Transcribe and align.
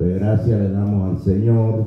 Gracias 0.00 0.60
le 0.60 0.70
damos 0.70 1.10
al 1.10 1.24
Señor 1.24 1.84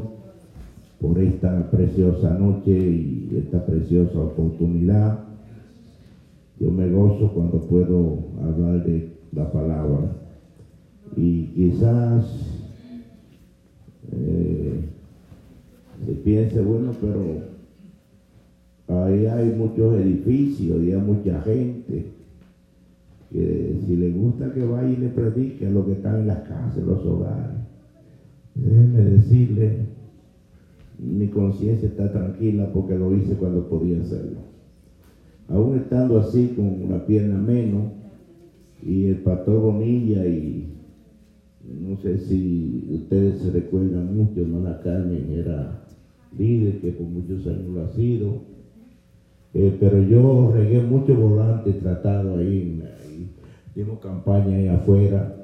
por 1.00 1.17
esta 1.17 1.71
preciosa 1.71 2.34
noche 2.34 2.78
y 2.78 3.38
esta 3.38 3.66
preciosa 3.66 4.20
oportunidad. 4.20 5.29
Yo 6.60 6.71
me 6.71 6.89
gozo 6.89 7.32
cuando 7.34 7.62
puedo 7.62 8.18
hablar 8.44 8.86
de 8.86 9.18
la 9.32 9.50
palabra. 9.54 10.10
Y 11.16 11.46
quizás 11.55 12.26
eh, 14.12 14.89
se 16.05 16.12
piense, 16.12 16.59
bueno, 16.59 16.91
pero 16.99 19.05
ahí 19.05 19.25
hay 19.25 19.57
muchos 19.57 19.95
edificios 19.95 20.84
y 20.84 20.91
hay 20.91 21.02
mucha 21.02 21.41
gente 21.43 22.12
que 23.31 23.80
si 23.88 23.95
le 23.95 24.12
gusta 24.12 24.53
que 24.53 24.66
vaya 24.66 24.89
y 24.89 24.98
le 24.98 25.07
predique 25.07 25.70
lo 25.70 25.85
que 25.85 25.93
están 25.93 26.20
en 26.20 26.27
las 26.27 26.39
casas, 26.39 26.77
en 26.77 26.88
los 26.88 27.05
hogares. 27.05 27.60
Déjeme 28.55 29.02
decirle, 29.04 29.71
mi 30.99 31.27
conciencia 31.27 31.88
está 31.88 32.12
tranquila 32.12 32.67
porque 32.73 32.95
lo 32.95 33.13
hice 33.13 33.35
cuando 33.35 33.67
podía 33.67 34.02
hacerlo. 34.02 34.39
Aún 35.48 35.75
estando 35.75 36.17
así 36.17 36.49
con 36.55 36.89
la 36.89 37.05
pierna 37.05 37.38
menos 37.38 37.88
y 38.84 39.05
el 39.05 39.17
pastor 39.17 39.59
Bonilla 39.59 40.25
y 40.25 40.66
no 41.81 41.95
sé 41.98 42.17
si 42.17 42.88
ustedes 42.91 43.39
se 43.39 43.52
recuerdan 43.52 44.16
mucho, 44.16 44.45
la 44.45 44.80
Carmen 44.80 45.30
era 45.30 45.80
líder 46.38 46.80
que 46.80 46.91
por 46.91 47.08
muchos 47.08 47.45
años 47.47 47.73
lo 47.73 47.81
ha 47.81 47.88
sido, 47.89 48.41
eh, 49.53 49.75
pero 49.80 49.99
yo 49.99 50.49
regué 50.52 50.80
mucho 50.80 51.16
volante 51.16 51.73
tratado 51.73 52.36
ahí, 52.36 52.80
dimos 53.75 53.99
campaña 53.99 54.55
ahí 54.55 54.67
afuera, 54.67 55.41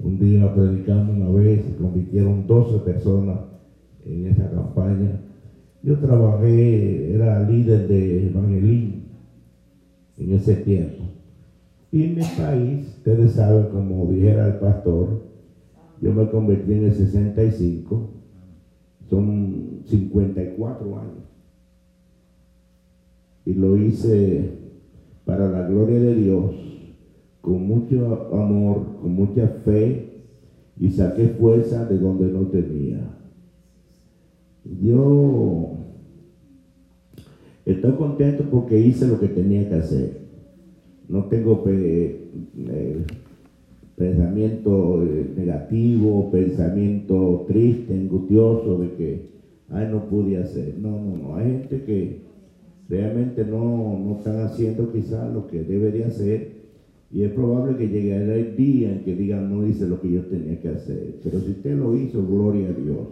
un 0.00 0.18
día 0.18 0.54
predicamos 0.54 1.16
una 1.16 1.30
vez, 1.30 1.64
se 1.64 1.76
convirtieron 1.76 2.46
12 2.46 2.78
personas 2.80 3.40
en 4.04 4.26
esa 4.26 4.50
campaña. 4.50 5.20
Yo 5.82 5.98
trabajé, 5.98 7.14
era 7.14 7.48
líder 7.48 7.88
de 7.88 8.28
Evangelín 8.28 9.04
en 10.16 10.32
ese 10.32 10.56
tiempo. 10.56 11.04
Y 11.90 12.04
en 12.04 12.14
mi 12.16 12.22
país, 12.36 12.86
ustedes 12.98 13.32
saben, 13.32 13.66
como 13.72 14.10
dijera 14.12 14.46
el 14.46 14.54
pastor, 14.54 15.22
yo 16.00 16.12
me 16.12 16.28
convertí 16.30 16.74
en 16.74 16.84
el 16.84 16.94
65, 16.94 18.10
son 19.08 19.80
54 19.86 20.98
años. 20.98 21.24
Y 23.44 23.54
lo 23.54 23.76
hice 23.76 24.50
para 25.24 25.48
la 25.48 25.66
gloria 25.66 25.98
de 25.98 26.14
Dios, 26.14 26.67
con 27.40 27.66
mucho 27.66 28.28
amor, 28.32 29.00
con 29.00 29.12
mucha 29.14 29.46
fe, 29.64 30.08
y 30.80 30.90
saqué 30.90 31.28
fuerza 31.28 31.84
de 31.86 31.98
donde 31.98 32.26
no 32.26 32.46
tenía. 32.46 33.00
Yo 34.82 35.76
estoy 37.64 37.92
contento 37.92 38.44
porque 38.50 38.78
hice 38.78 39.06
lo 39.06 39.18
que 39.18 39.28
tenía 39.28 39.68
que 39.68 39.74
hacer. 39.74 40.28
No 41.08 41.24
tengo 41.24 41.64
eh, 41.66 43.04
pensamiento 43.96 45.02
eh, 45.02 45.32
negativo, 45.36 46.30
pensamiento 46.30 47.44
triste, 47.48 47.94
angustioso 47.94 48.78
de 48.78 48.92
que, 48.92 49.30
ay, 49.70 49.88
no 49.90 50.04
pude 50.04 50.36
hacer. 50.36 50.74
No, 50.78 50.90
no, 50.90 51.16
no. 51.16 51.36
Hay 51.36 51.50
gente 51.50 51.82
que 51.82 52.20
realmente 52.88 53.44
no, 53.44 53.98
no 53.98 54.18
están 54.18 54.40
haciendo 54.40 54.92
quizás 54.92 55.32
lo 55.32 55.46
que 55.48 55.62
debería 55.62 56.08
hacer 56.08 56.57
y 57.10 57.22
es 57.22 57.32
probable 57.32 57.76
que 57.76 57.88
llegue 57.88 58.16
el 58.16 58.56
día 58.56 58.92
en 58.92 59.04
que 59.04 59.14
digan, 59.14 59.50
no 59.50 59.66
hice 59.66 59.86
lo 59.86 60.00
que 60.00 60.12
yo 60.12 60.22
tenía 60.26 60.60
que 60.60 60.68
hacer. 60.68 61.16
Pero 61.22 61.40
si 61.40 61.52
usted 61.52 61.76
lo 61.76 61.96
hizo, 61.96 62.26
gloria 62.26 62.68
a 62.68 62.72
Dios. 62.72 63.08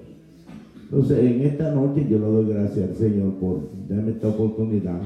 Entonces, 0.82 1.18
en 1.18 1.40
esta 1.42 1.74
noche 1.74 2.06
yo 2.08 2.18
le 2.18 2.26
doy 2.26 2.48
gracias 2.50 2.90
al 2.90 2.94
Señor 2.94 3.34
por 3.34 3.70
darme 3.88 4.12
esta 4.12 4.28
oportunidad. 4.28 5.00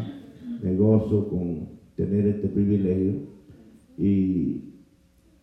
Me 0.62 0.74
gozo 0.76 1.28
con 1.28 1.68
tener 1.94 2.26
este 2.26 2.48
privilegio. 2.48 3.12
Y 3.96 4.70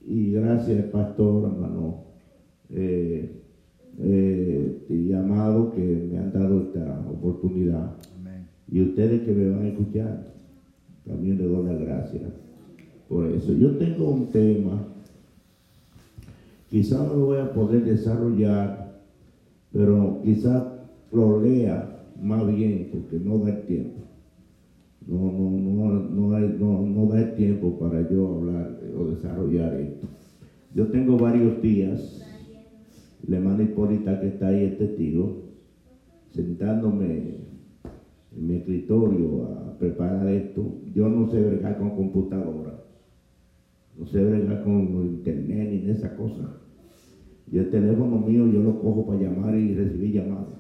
y 0.08 0.32
gracias, 0.32 0.86
pastor, 0.86 1.52
hermano, 1.52 2.06
eh, 2.70 3.42
eh, 4.00 4.86
y 4.88 5.12
amado, 5.12 5.74
que 5.74 5.82
me 5.82 6.18
han 6.18 6.32
dado 6.32 6.62
esta 6.62 7.06
oportunidad. 7.12 7.98
Y 8.72 8.82
ustedes 8.82 9.24
que 9.24 9.34
me 9.34 9.50
van 9.50 9.66
a 9.66 9.68
escuchar, 9.68 10.34
también 11.06 11.38
les 11.38 11.50
doy 11.50 11.66
las 11.66 11.80
gracias 11.80 12.47
por 13.08 13.26
eso. 13.28 13.54
Yo 13.54 13.78
tengo 13.78 14.10
un 14.10 14.28
tema, 14.28 14.86
quizás 16.70 17.08
no 17.08 17.14
lo 17.16 17.26
voy 17.28 17.38
a 17.38 17.54
poder 17.54 17.84
desarrollar, 17.84 19.02
pero 19.72 20.22
quizás 20.24 20.64
lo 21.12 21.42
lea 21.42 21.98
más 22.22 22.48
bien, 22.48 22.90
porque 22.92 23.24
no 23.24 23.38
da 23.40 23.50
el 23.52 23.62
tiempo. 23.64 24.02
No, 25.06 25.18
no, 25.18 25.50
no, 25.52 26.00
no, 26.10 26.36
hay, 26.36 26.56
no, 26.60 26.82
no 26.82 27.06
da 27.06 27.22
el 27.22 27.36
tiempo 27.36 27.80
para 27.80 28.10
yo 28.10 28.36
hablar 28.36 28.78
o 28.98 29.06
desarrollar 29.06 29.74
esto. 29.76 30.08
Yo 30.74 30.88
tengo 30.88 31.18
varios 31.18 31.62
días, 31.62 32.22
la 33.26 33.38
hermana 33.38 33.64
Hipólita 33.64 34.20
que 34.20 34.28
está 34.28 34.50
ahí 34.50 34.66
es 34.66 34.78
testigo, 34.78 35.44
sentándome 36.32 37.38
en 38.36 38.48
mi 38.48 38.56
escritorio 38.56 39.46
a 39.46 39.78
preparar 39.80 40.28
esto. 40.28 40.64
Yo 40.94 41.08
no 41.08 41.30
sé 41.32 41.42
bregar 41.42 41.78
con 41.78 41.92
computadora, 41.92 42.84
no 43.98 44.06
sé 44.06 44.24
bregar 44.24 44.64
con 44.64 45.06
internet 45.06 45.70
ni 45.72 45.80
de 45.80 45.92
esas 45.94 46.12
cosas. 46.14 46.50
Y 47.52 47.58
el 47.58 47.70
teléfono 47.70 48.20
mío 48.20 48.48
yo 48.48 48.62
lo 48.62 48.80
cojo 48.82 49.08
para 49.08 49.22
llamar 49.22 49.56
y 49.56 49.74
recibir 49.74 50.14
llamadas. 50.14 50.58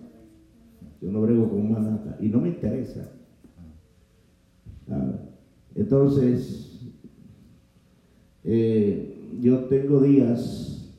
Yo 1.02 1.12
no 1.12 1.22
brego 1.22 1.50
con 1.50 1.72
más 1.72 1.84
nada 1.84 2.18
y 2.20 2.30
no 2.30 2.42
me 2.42 2.50
interesa. 2.50 3.12
Entonces, 5.76 6.68
eh, 8.44 9.38
yo 9.42 9.66
tengo 9.66 10.02
días, 10.02 10.96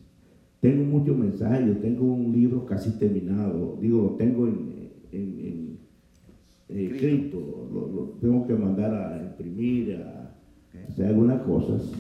tengo 0.61 0.85
muchos 0.85 1.17
mensajes, 1.17 1.67
yo 1.67 1.77
tengo 1.79 2.05
un 2.05 2.33
libro 2.33 2.67
casi 2.67 2.91
terminado, 2.99 3.79
digo, 3.81 4.03
lo 4.03 4.11
tengo 4.17 4.47
en, 4.47 4.91
en, 5.11 5.79
escrito, 6.69 7.39
lo, 7.73 8.19
tengo 8.21 8.47
que 8.47 8.55
mandar 8.55 8.95
a 8.95 9.23
imprimir, 9.23 9.97
a, 9.97 10.37
hacer 10.89 11.07
algunas 11.07 11.43
cosas. 11.43 11.91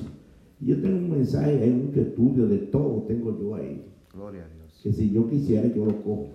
Yo 0.60 0.80
tengo 0.80 0.98
un 0.98 1.10
mensaje, 1.10 1.62
hay 1.62 1.70
mucho 1.70 2.00
estudio 2.00 2.46
de 2.48 2.58
todo, 2.58 3.04
tengo 3.06 3.38
yo 3.38 3.54
ahí. 3.54 3.84
Gloria 4.12 4.44
a 4.44 4.48
Dios. 4.54 4.80
Que 4.82 4.92
si 4.92 5.10
yo 5.10 5.28
quisiera, 5.28 5.68
yo 5.68 5.84
lo 5.84 6.02
cojo. 6.02 6.28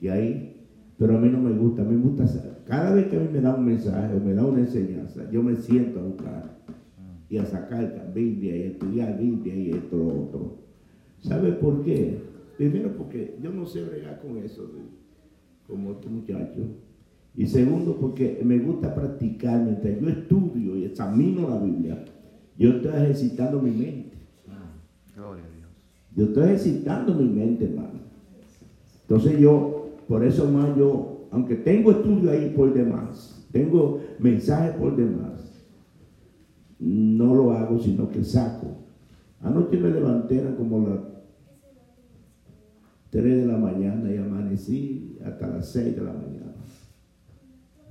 Y 0.00 0.08
ahí, 0.08 0.66
pero 0.98 1.16
a 1.16 1.20
mí 1.20 1.28
no 1.28 1.40
me 1.40 1.52
gusta, 1.52 1.82
a 1.82 1.84
mí 1.84 1.96
me 1.96 2.02
gusta 2.02 2.26
cada 2.66 2.94
vez 2.94 3.06
que 3.06 3.16
a 3.16 3.20
mí 3.20 3.28
me 3.30 3.40
da 3.40 3.54
un 3.54 3.64
mensaje 3.64 4.14
o 4.14 4.20
me 4.20 4.32
da 4.32 4.46
una 4.46 4.60
enseñanza, 4.60 5.30
yo 5.30 5.42
me 5.42 5.56
siento 5.56 6.00
a 6.00 6.02
buscar 6.02 6.58
y 7.28 7.36
a 7.36 7.44
sacar 7.44 7.82
la 7.82 8.04
Biblia 8.12 8.56
y 8.56 8.62
a 8.62 8.66
estudiar 8.66 9.18
Biblia 9.18 9.54
y 9.54 9.70
esto, 9.70 9.96
lo 9.96 10.22
otro. 10.22 10.58
¿Sabe 11.20 11.52
por 11.52 11.82
qué? 11.82 12.18
Primero 12.56 12.96
porque 12.96 13.36
yo 13.42 13.50
no 13.50 13.66
sé 13.66 13.82
bregar 13.82 14.20
con 14.20 14.38
eso, 14.38 14.70
como 15.66 15.92
este 15.92 16.08
muchacho. 16.08 16.62
Y 17.36 17.46
segundo 17.46 17.96
porque 18.00 18.40
me 18.44 18.58
gusta 18.60 18.94
practicar 18.94 19.62
mientras 19.62 20.00
yo 20.00 20.08
estudio 20.08 20.76
y 20.76 20.84
examino 20.84 21.48
la 21.48 21.58
Biblia. 21.58 22.04
Yo 22.58 22.70
estoy 22.70 22.92
ejercitando 22.92 23.60
mi 23.60 23.70
mente. 23.70 24.16
Gloria 25.14 25.44
a 25.44 25.56
Dios. 25.56 25.68
Yo 26.16 26.24
estoy 26.26 26.44
ejercitando 26.44 27.14
mi 27.14 27.24
mente, 27.24 27.64
hermano. 27.64 28.00
Entonces 29.02 29.38
yo, 29.38 29.90
por 30.08 30.24
eso 30.24 30.50
más 30.50 30.76
yo 30.76 31.14
aunque 31.34 31.56
tengo 31.56 31.90
estudio 31.90 32.30
ahí 32.30 32.52
por 32.54 32.72
demás, 32.72 33.44
tengo 33.50 34.00
mensajes 34.20 34.76
por 34.76 34.94
demás, 34.94 35.52
no 36.78 37.34
lo 37.34 37.50
hago, 37.50 37.76
sino 37.80 38.08
que 38.08 38.22
saco. 38.22 38.68
Anoche 39.40 39.76
me 39.78 39.90
levanté 39.90 40.40
como 40.56 40.88
las 40.88 41.00
3 43.10 43.36
de 43.38 43.46
la 43.46 43.58
mañana 43.58 44.12
y 44.12 44.16
amanecí 44.16 45.18
hasta 45.24 45.48
las 45.48 45.72
6 45.72 45.96
de 45.96 46.02
la 46.02 46.12
mañana, 46.12 46.54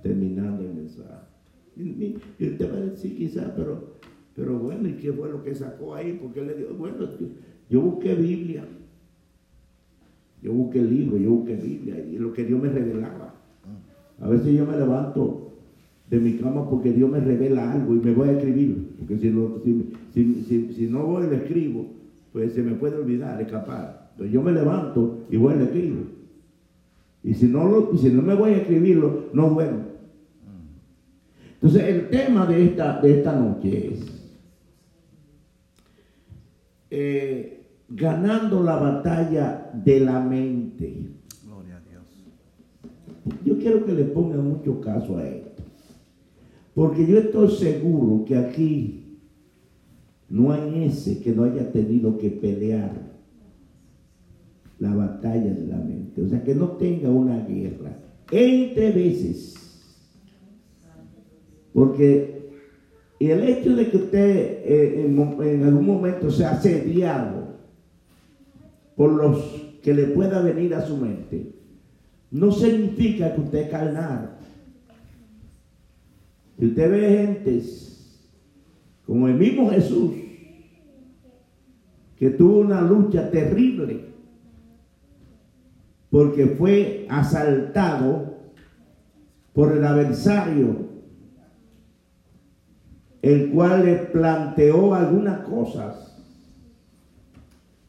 terminando 0.02 0.64
el 0.64 0.74
mensaje. 0.76 1.28
Y, 1.76 2.16
usted 2.40 2.72
va 2.72 2.78
a 2.78 2.82
decir 2.82 3.18
quizás, 3.18 3.52
pero, 3.58 3.98
pero 4.36 4.58
bueno, 4.58 4.88
¿y 4.90 4.94
qué 4.94 5.12
fue 5.14 5.30
lo 5.30 5.44
que 5.44 5.54
sacó 5.56 5.96
ahí? 5.96 6.20
Porque 6.22 6.42
le 6.42 6.56
digo, 6.56 6.74
bueno, 6.76 7.08
yo 7.70 7.82
busqué 7.82 8.16
Biblia 8.16 8.66
yo 10.44 10.52
busqué 10.52 10.82
libro, 10.82 11.18
yo 11.18 11.30
busqué 11.32 11.56
Biblia 11.56 12.06
y 12.06 12.18
lo 12.18 12.34
que 12.34 12.44
Dios 12.44 12.62
me 12.62 12.68
revelaba. 12.68 13.34
A 14.20 14.28
veces 14.28 14.54
yo 14.54 14.66
me 14.66 14.78
levanto 14.78 15.54
de 16.10 16.20
mi 16.20 16.34
cama 16.34 16.70
porque 16.70 16.92
Dios 16.92 17.10
me 17.10 17.22
revela 17.22 17.72
algo 17.72 17.96
y 17.96 18.00
me 18.00 18.14
voy 18.14 18.28
a 18.28 18.34
escribir. 18.34 18.90
Porque 19.00 19.18
si, 19.20 19.30
no 19.30 21.06
voy 21.06 21.26
y 21.26 21.30
lo 21.30 21.36
escribo, 21.36 21.86
pues 22.34 22.52
se 22.54 22.62
me 22.62 22.74
puede 22.74 22.98
olvidar, 22.98 23.42
escapar. 23.42 24.10
Entonces 24.12 24.34
yo 24.34 24.42
me 24.42 24.52
levanto 24.52 25.20
y 25.32 25.38
voy 25.38 25.54
y 25.56 25.58
lo 25.60 25.64
escribo. 25.64 26.02
Y 27.24 27.34
si 27.34 27.46
no, 27.46 27.66
lo, 27.66 27.98
si 27.98 28.10
no 28.10 28.22
me 28.22 28.36
voy 28.36 28.52
a 28.52 28.58
escribirlo, 28.58 29.30
no 29.32 29.50
duermo. 29.50 29.94
Entonces 31.54 31.84
el 31.84 32.10
tema 32.10 32.46
de 32.48 32.66
esta, 32.66 33.00
de 33.00 33.20
esta 33.20 33.40
noche 33.40 33.94
es, 33.94 34.13
eh, 36.96 37.66
ganando 37.90 38.62
la 38.62 38.76
batalla 38.76 39.72
de 39.74 40.00
la 40.00 40.20
mente. 40.20 41.08
Gloria 41.44 41.78
a 41.78 41.90
Dios. 41.90 42.04
Yo 43.44 43.58
quiero 43.58 43.84
que 43.84 43.94
le 43.94 44.04
pongan 44.04 44.48
mucho 44.48 44.80
caso 44.80 45.18
a 45.18 45.28
esto. 45.28 45.64
Porque 46.76 47.08
yo 47.08 47.18
estoy 47.18 47.50
seguro 47.50 48.24
que 48.26 48.36
aquí 48.36 49.18
no 50.30 50.52
hay 50.52 50.84
ese 50.84 51.20
que 51.20 51.32
no 51.32 51.46
haya 51.46 51.72
tenido 51.72 52.16
que 52.20 52.30
pelear 52.30 52.92
la 54.78 54.94
batalla 54.94 55.52
de 55.52 55.66
la 55.66 55.78
mente. 55.78 56.22
O 56.22 56.28
sea, 56.28 56.44
que 56.44 56.54
no 56.54 56.74
tenga 56.74 57.10
una 57.10 57.44
guerra 57.44 57.98
entre 58.30 58.92
veces. 58.92 59.56
Porque 61.74 62.43
el 63.30 63.44
hecho 63.44 63.76
de 63.76 63.90
que 63.90 63.98
usted 63.98 64.36
eh, 64.66 65.06
en, 65.06 65.20
en 65.44 65.64
algún 65.64 65.86
momento 65.86 66.32
sea 66.32 66.52
asediado 66.52 67.54
por 68.96 69.12
los 69.12 69.38
que 69.82 69.94
le 69.94 70.06
pueda 70.06 70.42
venir 70.42 70.74
a 70.74 70.86
su 70.86 70.98
mente, 70.98 71.54
no 72.32 72.52
significa 72.52 73.34
que 73.36 73.42
usted 73.42 73.60
es 73.60 73.70
carnal. 73.70 74.38
Si 76.58 76.66
usted 76.66 76.92
ve 76.92 77.18
gentes 77.18 77.84
como 79.06 79.28
el 79.28 79.36
mismo 79.36 79.70
Jesús, 79.70 80.12
que 82.18 82.30
tuvo 82.30 82.60
una 82.60 82.82
lucha 82.82 83.30
terrible, 83.30 84.06
porque 86.10 86.48
fue 86.48 87.06
asaltado 87.10 88.38
por 89.52 89.76
el 89.76 89.84
adversario, 89.84 90.93
el 93.24 93.52
cual 93.52 93.86
le 93.86 93.96
planteó 93.96 94.94
algunas 94.94 95.40
cosas. 95.40 96.14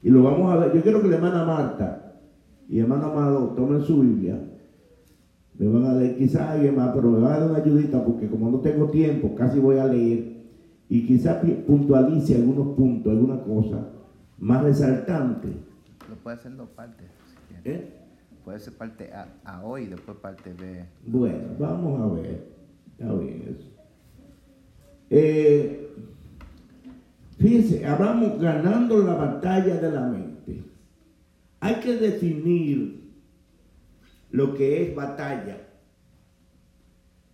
Y 0.01 0.09
lo 0.09 0.23
vamos 0.23 0.51
a 0.51 0.57
ver. 0.57 0.73
Yo 0.73 0.81
quiero 0.81 1.03
que 1.03 1.09
la 1.09 1.17
hermana 1.17 1.45
Marta 1.45 2.15
y 2.69 2.79
hermano 2.79 3.07
Amado 3.07 3.49
tomen 3.49 3.83
su 3.83 4.01
Biblia. 4.01 4.39
Me 5.59 5.69
van 5.69 5.85
a 5.85 5.95
leer 5.95 6.17
quizás 6.17 6.51
alguien 6.51 6.77
más, 6.77 6.95
pero 6.95 7.11
me 7.11 7.19
van 7.19 7.33
a 7.33 7.39
dar 7.41 7.51
una 7.51 7.59
ayudita 7.59 8.05
porque 8.05 8.29
como 8.29 8.49
no 8.49 8.61
tengo 8.61 8.91
tiempo, 8.91 9.35
casi 9.35 9.59
voy 9.59 9.79
a 9.79 9.87
leer. 9.87 10.35
Y 10.89 11.07
quizás 11.07 11.45
puntualice 11.67 12.37
algunos 12.37 12.77
puntos, 12.77 13.13
alguna 13.13 13.41
cosa 13.43 13.89
más 14.39 14.63
resaltante. 14.63 15.49
Lo 16.09 16.17
puede 16.17 16.37
hacer 16.37 16.53
en 16.53 16.59
dos 16.59 16.69
partes. 16.71 17.07
Si. 17.39 17.69
¿Eh? 17.71 17.91
Puede 18.45 18.61
ser 18.61 18.75
parte 18.75 19.11
A, 19.13 19.27
a 19.45 19.65
hoy 19.65 19.85
y 19.85 19.87
después 19.87 20.17
parte 20.19 20.53
B. 20.53 20.85
Bueno, 21.07 21.55
vamos 21.59 22.01
a 22.01 22.15
ver. 22.15 22.47
Está 22.93 23.13
bien 23.15 23.43
eso. 23.49 23.74
Eh, 25.11 25.91
fíjense, 27.39 27.87
hablamos 27.87 28.41
ganando 28.41 28.99
la 28.99 29.15
batalla 29.15 29.77
de 29.77 29.91
la 29.91 30.01
mente. 30.01 30.63
Hay 31.61 31.77
que 31.77 31.97
definir 31.97 33.05
lo 34.31 34.55
que 34.55 34.83
es 34.83 34.95
batalla 34.95 35.59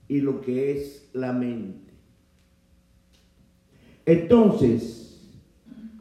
y 0.07 0.21
lo 0.21 0.41
que 0.41 0.73
es 0.73 1.09
la 1.13 1.33
mente. 1.33 1.93
Entonces, 4.07 5.31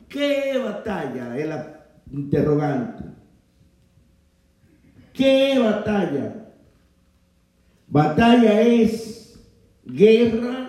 ¿qué 0.07 0.57
batalla? 0.57 1.37
Es 1.37 1.47
la 1.47 1.85
interrogante. 2.11 3.03
¿Qué 5.13 5.59
batalla? 5.59 6.53
Batalla 7.87 8.61
es 8.61 9.39
guerra, 9.85 10.68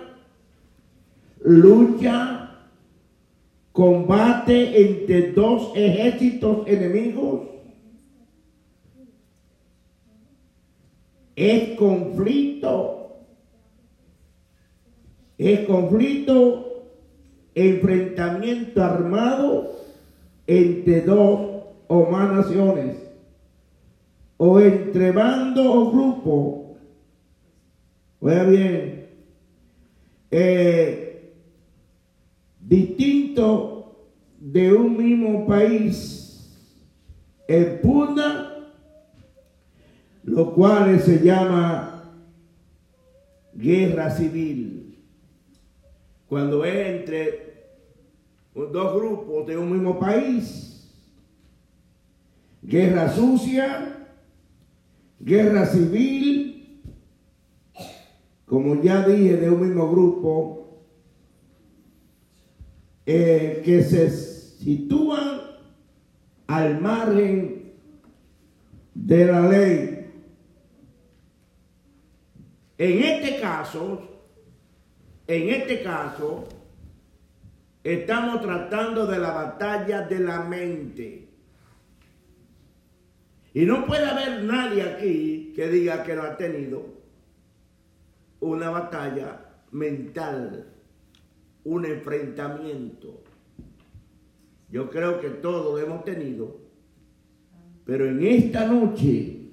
lucha, 1.51 2.51
combate 3.73 4.81
entre 4.81 5.33
dos 5.33 5.73
ejércitos 5.75 6.67
enemigos. 6.67 7.43
Es 11.35 11.77
conflicto. 11.77 12.97
Es 15.39 15.61
conflicto, 15.61 16.85
enfrentamiento 17.55 18.83
armado 18.83 19.73
entre 20.47 21.01
dos 21.01 21.65
o 21.89 22.05
más 22.05 22.31
naciones 22.31 22.97
o 24.37 24.61
entre 24.61 25.13
bando 25.13 25.73
o 25.73 25.91
grupo. 25.91 26.77
Bien, 28.21 29.09
eh, 30.31 31.10
distinto 32.71 33.97
de 34.39 34.73
un 34.73 34.97
mismo 34.97 35.45
país, 35.45 36.57
en 37.49 37.81
pugna, 37.81 38.69
lo 40.23 40.55
cual 40.55 41.01
se 41.01 41.19
llama 41.19 42.05
guerra 43.53 44.09
civil. 44.11 44.97
Cuando 46.29 46.65
es 46.65 47.01
entre 47.01 47.51
dos 48.55 48.95
grupos 48.95 49.49
de 49.49 49.59
un 49.59 49.73
mismo 49.73 49.99
país, 49.99 50.95
guerra 52.63 53.13
sucia, 53.13 54.07
guerra 55.19 55.67
civil, 55.67 56.85
como 58.47 58.81
ya 58.81 59.09
dije, 59.09 59.39
de 59.39 59.51
un 59.51 59.61
mismo 59.61 59.91
grupo, 59.91 60.60
eh, 63.13 63.63
que 63.65 63.83
se 63.83 64.09
sitúan 64.09 65.41
al 66.47 66.81
margen 66.81 67.73
de 68.95 69.25
la 69.25 69.49
ley. 69.49 70.13
En 72.79 73.03
este 73.03 73.41
caso, 73.41 74.01
en 75.27 75.49
este 75.49 75.83
caso, 75.83 76.47
estamos 77.83 78.43
tratando 78.43 79.05
de 79.09 79.19
la 79.19 79.33
batalla 79.33 80.03
de 80.03 80.19
la 80.21 80.43
mente. 80.45 81.29
Y 83.53 83.65
no 83.67 83.87
puede 83.87 84.07
haber 84.07 84.45
nadie 84.45 84.83
aquí 84.85 85.53
que 85.57 85.69
diga 85.69 86.05
que 86.05 86.15
no 86.15 86.23
ha 86.23 86.37
tenido 86.37 86.87
una 88.39 88.71
batalla 88.71 89.47
mental, 89.73 90.80
un 91.65 91.85
enfrentamiento. 91.85 93.23
Yo 94.71 94.89
creo 94.91 95.21
que 95.21 95.29
todos 95.29 95.65
lo 95.65 95.79
hemos 95.79 96.05
tenido, 96.05 96.59
pero 97.85 98.09
en 98.09 98.25
esta 98.25 98.67
noche 98.67 99.49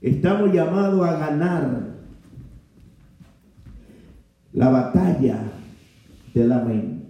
estamos 0.00 0.52
llamados 0.52 1.06
a 1.06 1.18
ganar 1.18 1.96
la 4.52 4.68
batalla 4.70 5.52
de 6.34 6.46
la 6.46 6.58
mente. 6.60 7.06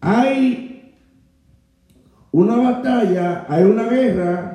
Hay 0.00 0.94
una 2.30 2.56
batalla, 2.56 3.46
hay 3.48 3.64
una 3.64 3.84
guerra, 3.84 4.53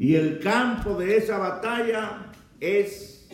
y 0.00 0.16
el 0.16 0.38
campo 0.38 0.94
de 0.94 1.18
esa 1.18 1.36
batalla 1.36 2.32
es 2.58 3.28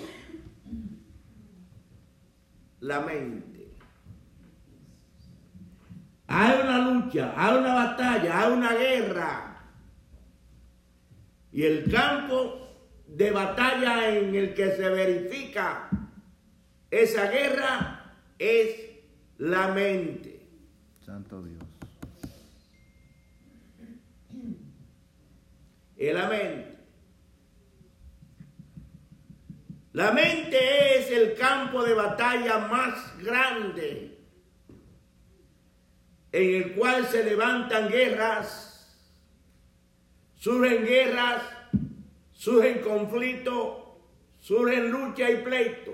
la 2.81 3.03
mente. 3.03 3.69
Hay 6.27 6.61
una 6.61 6.91
lucha, 6.91 7.33
hay 7.37 7.59
una 7.59 7.73
batalla, 7.73 8.41
hay 8.41 8.53
una 8.53 8.75
guerra. 8.75 9.63
Y 11.53 11.63
el 11.63 11.89
campo 11.89 12.69
de 13.07 13.31
batalla 13.31 14.09
en 14.09 14.35
el 14.35 14.53
que 14.53 14.73
se 14.73 14.89
verifica 14.89 15.89
esa 16.91 17.31
guerra 17.31 18.13
es 18.41 18.91
la 19.39 19.69
mente. 19.69 20.49
Santo 20.99 21.45
Dios. 21.45 21.56
Es 25.97 26.15
la 26.15 26.29
mente. 26.29 26.77
La 29.93 30.13
mente 30.13 30.99
es 30.99 31.11
el 31.11 31.35
campo 31.35 31.83
de 31.83 31.95
batalla 31.95 32.59
más 32.59 33.17
grande 33.19 34.19
en 36.33 36.55
el 36.55 36.75
cual 36.75 37.07
se 37.07 37.25
levantan 37.25 37.89
guerras, 37.89 38.95
surgen 40.35 40.85
guerras, 40.85 41.43
surgen 42.33 42.83
conflictos, 42.83 43.79
surgen 44.39 44.91
lucha 44.91 45.31
y 45.31 45.37
pleito. 45.43 45.93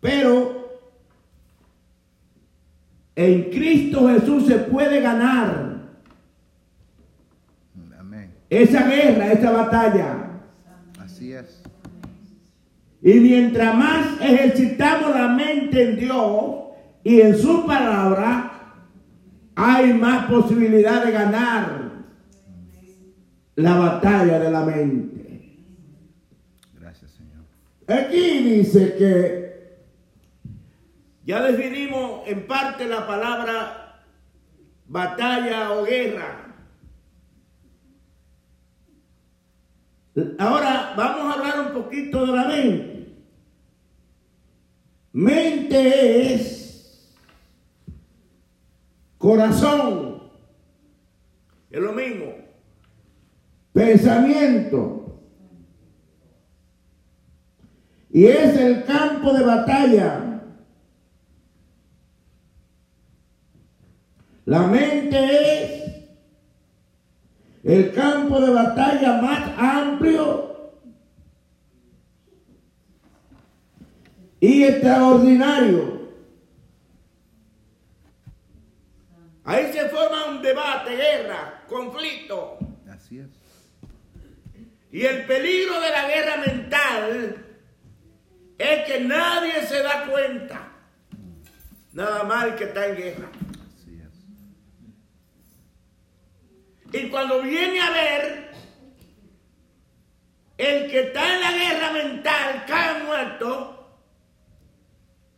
Pero 0.00 0.55
en 3.16 3.44
Cristo 3.44 4.08
Jesús 4.08 4.46
se 4.46 4.56
puede 4.56 5.00
ganar 5.00 5.80
Amén. 7.98 8.30
esa 8.50 8.86
guerra, 8.86 9.32
esa 9.32 9.50
batalla. 9.50 10.16
es. 11.18 11.62
Y 13.02 13.20
mientras 13.20 13.74
más 13.74 14.20
ejercitamos 14.20 15.10
la 15.10 15.28
mente 15.28 15.90
en 15.90 15.96
Dios 15.98 16.56
y 17.02 17.20
en 17.20 17.38
su 17.38 17.64
palabra, 17.64 18.52
hay 19.54 19.94
más 19.94 20.26
posibilidad 20.26 21.04
de 21.04 21.12
ganar 21.12 21.86
la 23.54 23.78
batalla 23.78 24.38
de 24.38 24.50
la 24.50 24.64
mente. 24.64 25.56
Gracias, 26.78 27.12
Señor. 27.12 27.44
Aquí 27.86 28.42
dice 28.42 28.94
que 28.98 29.45
ya 31.26 31.42
definimos 31.42 32.26
en 32.26 32.46
parte 32.46 32.86
la 32.86 33.04
palabra 33.04 34.00
batalla 34.86 35.72
o 35.72 35.84
guerra. 35.84 36.54
Ahora 40.38 40.94
vamos 40.96 41.24
a 41.24 41.38
hablar 41.38 41.66
un 41.66 41.82
poquito 41.82 42.24
de 42.24 42.32
la 42.32 42.44
mente. 42.44 43.12
Mente 45.12 46.34
es 46.34 47.12
corazón. 49.18 50.30
Es 51.70 51.80
lo 51.80 51.92
mismo. 51.92 52.34
Pensamiento. 53.72 55.20
Y 58.10 58.26
es 58.26 58.56
el 58.56 58.84
campo 58.84 59.32
de 59.32 59.44
batalla. 59.44 60.25
La 64.46 64.62
mente 64.66 65.64
es 65.64 65.94
el 67.62 67.92
campo 67.92 68.40
de 68.40 68.50
batalla 68.50 69.20
más 69.20 69.50
amplio 69.58 70.72
y 74.40 74.64
extraordinario. 74.64 75.96
Ahí 79.44 79.72
se 79.72 79.88
forma 79.88 80.26
un 80.26 80.42
debate, 80.42 80.96
guerra, 80.96 81.62
conflicto. 81.68 82.58
Así 82.90 83.20
es. 83.20 83.28
Y 84.90 85.04
el 85.04 85.26
peligro 85.26 85.80
de 85.80 85.90
la 85.90 86.08
guerra 86.08 86.36
mental 86.38 87.44
es 88.58 88.86
que 88.86 89.00
nadie 89.00 89.62
se 89.66 89.82
da 89.82 90.06
cuenta. 90.06 90.72
Nada 91.92 92.24
mal 92.24 92.56
que 92.56 92.64
está 92.64 92.86
en 92.86 92.96
guerra. 92.96 93.28
Así 93.76 94.00
es. 94.00 94.26
Y 96.92 97.08
cuando 97.08 97.42
viene 97.42 97.80
a 97.80 97.90
ver, 97.90 98.50
el 100.58 100.90
que 100.90 101.00
está 101.00 101.34
en 101.34 101.40
la 101.40 101.52
guerra 101.52 101.92
mental 101.92 102.64
cae 102.66 103.02
muerto 103.02 103.76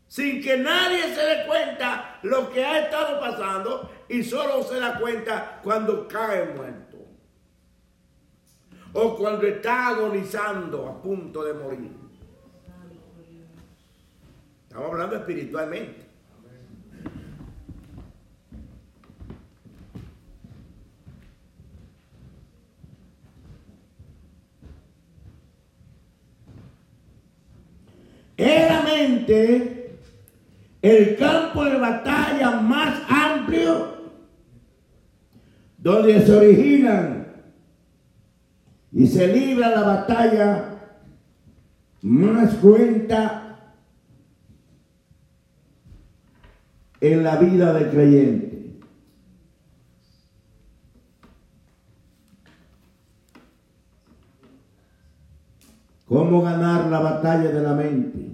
sin 0.08 0.42
que 0.42 0.56
nadie 0.56 1.14
se 1.14 1.20
dé 1.20 1.46
cuenta 1.46 2.18
lo 2.22 2.50
que 2.50 2.64
ha 2.64 2.80
estado 2.80 3.20
pasando 3.20 3.90
y 4.08 4.22
solo 4.24 4.62
se 4.62 4.80
da 4.80 4.98
cuenta 4.98 5.60
cuando 5.62 6.08
cae 6.08 6.46
muerto. 6.54 6.96
O 8.94 9.16
cuando 9.16 9.46
está 9.46 9.88
agonizando 9.88 10.88
a 10.88 11.02
punto 11.02 11.44
de 11.44 11.52
morir. 11.52 11.92
Estamos 14.64 14.90
hablando 14.90 15.16
espiritualmente. 15.16 16.07
Es 28.38 28.70
la 28.70 28.82
mente 28.82 29.98
el 30.80 31.16
campo 31.16 31.64
de 31.64 31.76
batalla 31.76 32.60
más 32.60 33.02
amplio 33.08 33.98
donde 35.76 36.24
se 36.24 36.36
originan 36.36 37.26
y 38.92 39.06
se 39.08 39.26
libra 39.28 39.70
la 39.70 39.82
batalla 39.82 40.64
más 42.02 42.54
cruenta 42.54 43.74
en 47.00 47.22
la 47.24 47.36
vida 47.36 47.72
del 47.72 47.90
creyente. 47.90 48.48
¿Cómo 56.06 56.40
ganar 56.40 56.86
la 56.86 57.00
batalla 57.00 57.50
de 57.50 57.62
la 57.62 57.74
mente? 57.74 58.27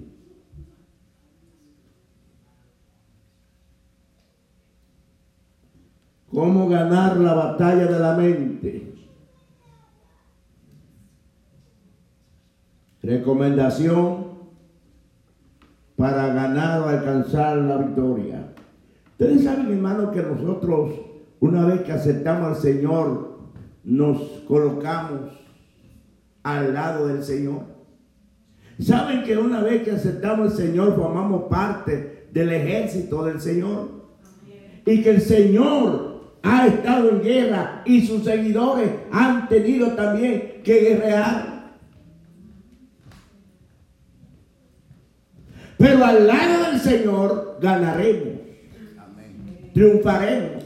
¿Cómo 6.55 6.69
ganar 6.69 7.17
la 7.17 7.33
batalla 7.33 7.85
de 7.85 7.99
la 7.99 8.15
mente? 8.15 8.93
Recomendación 13.03 14.27
para 15.97 16.27
ganar 16.27 16.79
o 16.79 16.87
alcanzar 16.87 17.57
la 17.57 17.75
victoria. 17.79 18.53
Ustedes 19.11 19.43
saben, 19.43 19.69
hermano, 19.69 20.11
que 20.11 20.21
nosotros, 20.21 20.93
una 21.41 21.65
vez 21.65 21.81
que 21.81 21.91
aceptamos 21.91 22.55
al 22.55 22.55
Señor, 22.55 23.37
nos 23.83 24.17
colocamos 24.47 25.37
al 26.41 26.73
lado 26.73 27.07
del 27.07 27.21
Señor. 27.21 27.63
Saben 28.79 29.25
que 29.25 29.37
una 29.37 29.59
vez 29.61 29.83
que 29.83 29.91
aceptamos 29.91 30.51
al 30.51 30.57
Señor, 30.57 30.95
formamos 30.95 31.49
parte 31.49 32.29
del 32.31 32.49
ejército 32.53 33.25
del 33.25 33.41
Señor. 33.41 33.89
Y 34.85 35.03
que 35.03 35.09
el 35.09 35.21
Señor 35.21 36.14
ha 36.47 36.67
estado 36.67 37.09
en 37.09 37.21
guerra 37.23 37.81
y 37.85 38.05
sus 38.05 38.23
seguidores 38.23 38.89
han 39.11 39.49
tenido 39.49 39.93
también 39.95 40.61
que 40.63 40.79
guerrear. 40.79 41.73
Pero 45.77 46.05
al 46.05 46.25
lado 46.27 46.71
del 46.71 46.79
Señor 46.79 47.57
ganaremos, 47.61 48.39
triunfaremos. 49.73 50.63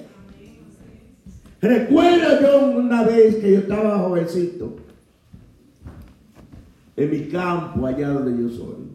Recuerdo 1.61 2.41
yo 2.41 2.67
una 2.79 3.03
vez 3.03 3.35
que 3.37 3.51
yo 3.53 3.59
estaba 3.59 3.99
jovencito 3.99 4.75
en 6.95 7.09
mi 7.11 7.27
campo, 7.27 7.85
allá 7.85 8.09
donde 8.09 8.41
yo 8.43 8.49
soy. 8.49 8.89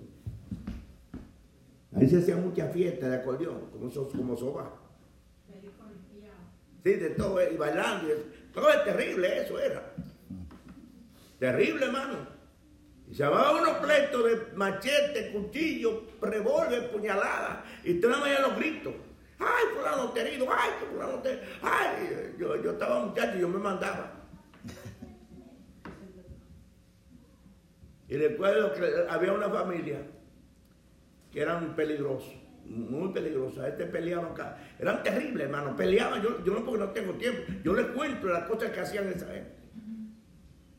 Ahí 1.97 2.09
se 2.09 2.19
hacía 2.19 2.37
mucha 2.37 2.67
fiesta 2.69 3.09
de 3.09 3.17
acordeón, 3.17 3.59
como, 3.73 3.91
so- 3.91 4.09
como 4.09 4.37
soba. 4.37 4.71
Sí, 6.85 6.93
de 6.95 7.11
todo, 7.11 7.41
y 7.43 7.57
bailando. 7.57 8.09
y 8.09 8.13
eso. 8.13 8.23
todo 8.53 8.71
es 8.71 8.85
terrible, 8.85 9.43
eso 9.43 9.59
era. 9.59 9.83
Terrible, 11.39 11.87
hermano. 11.87 12.35
Y 13.11 13.15
se 13.15 13.23
llamaban 13.23 13.63
unos 13.63 13.79
pleitos 13.79 14.25
de 14.25 14.57
machete, 14.57 15.33
cuchillo, 15.33 16.03
revólver, 16.21 16.91
puñalada. 16.91 17.65
Y 17.85 17.95
tú 17.95 18.09
los 18.09 18.57
gritos. 18.57 18.95
Ay, 19.39 19.65
fulano 19.75 20.11
te 20.13 20.21
herido, 20.21 20.47
ay, 20.51 20.71
fulano 20.91 21.19
te. 21.21 21.41
Ay, 21.63 22.35
yo, 22.39 22.63
yo 22.63 22.73
estaba 22.73 23.05
muchacho 23.05 23.37
y 23.37 23.41
yo 23.41 23.49
me 23.49 23.59
mandaba. 23.59 24.13
Y 28.09 28.17
recuerdo 28.17 28.73
que 28.75 29.07
había 29.09 29.33
una 29.33 29.49
familia 29.49 29.99
que 31.33 31.41
eran 31.41 31.75
peligrosos, 31.75 32.35
muy 32.67 33.13
peligrosos. 33.13 33.65
Este 33.67 33.87
peleaban 33.87 34.33
acá. 34.33 34.57
Eran 34.79 35.03
terribles, 35.03 35.47
hermano. 35.47 35.77
Peleaban, 35.77 36.23
yo, 36.23 36.43
yo 36.45 36.55
no 36.55 36.65
porque 36.65 36.79
no 36.85 36.91
tengo 36.91 37.13
tiempo. 37.15 37.41
Yo 37.63 37.75
les 37.75 37.87
cuento 37.89 38.27
las 38.29 38.45
cosas 38.45 38.71
que 38.71 38.81
hacían 38.81 39.09
esa 39.09 39.27
gente. 39.27 39.53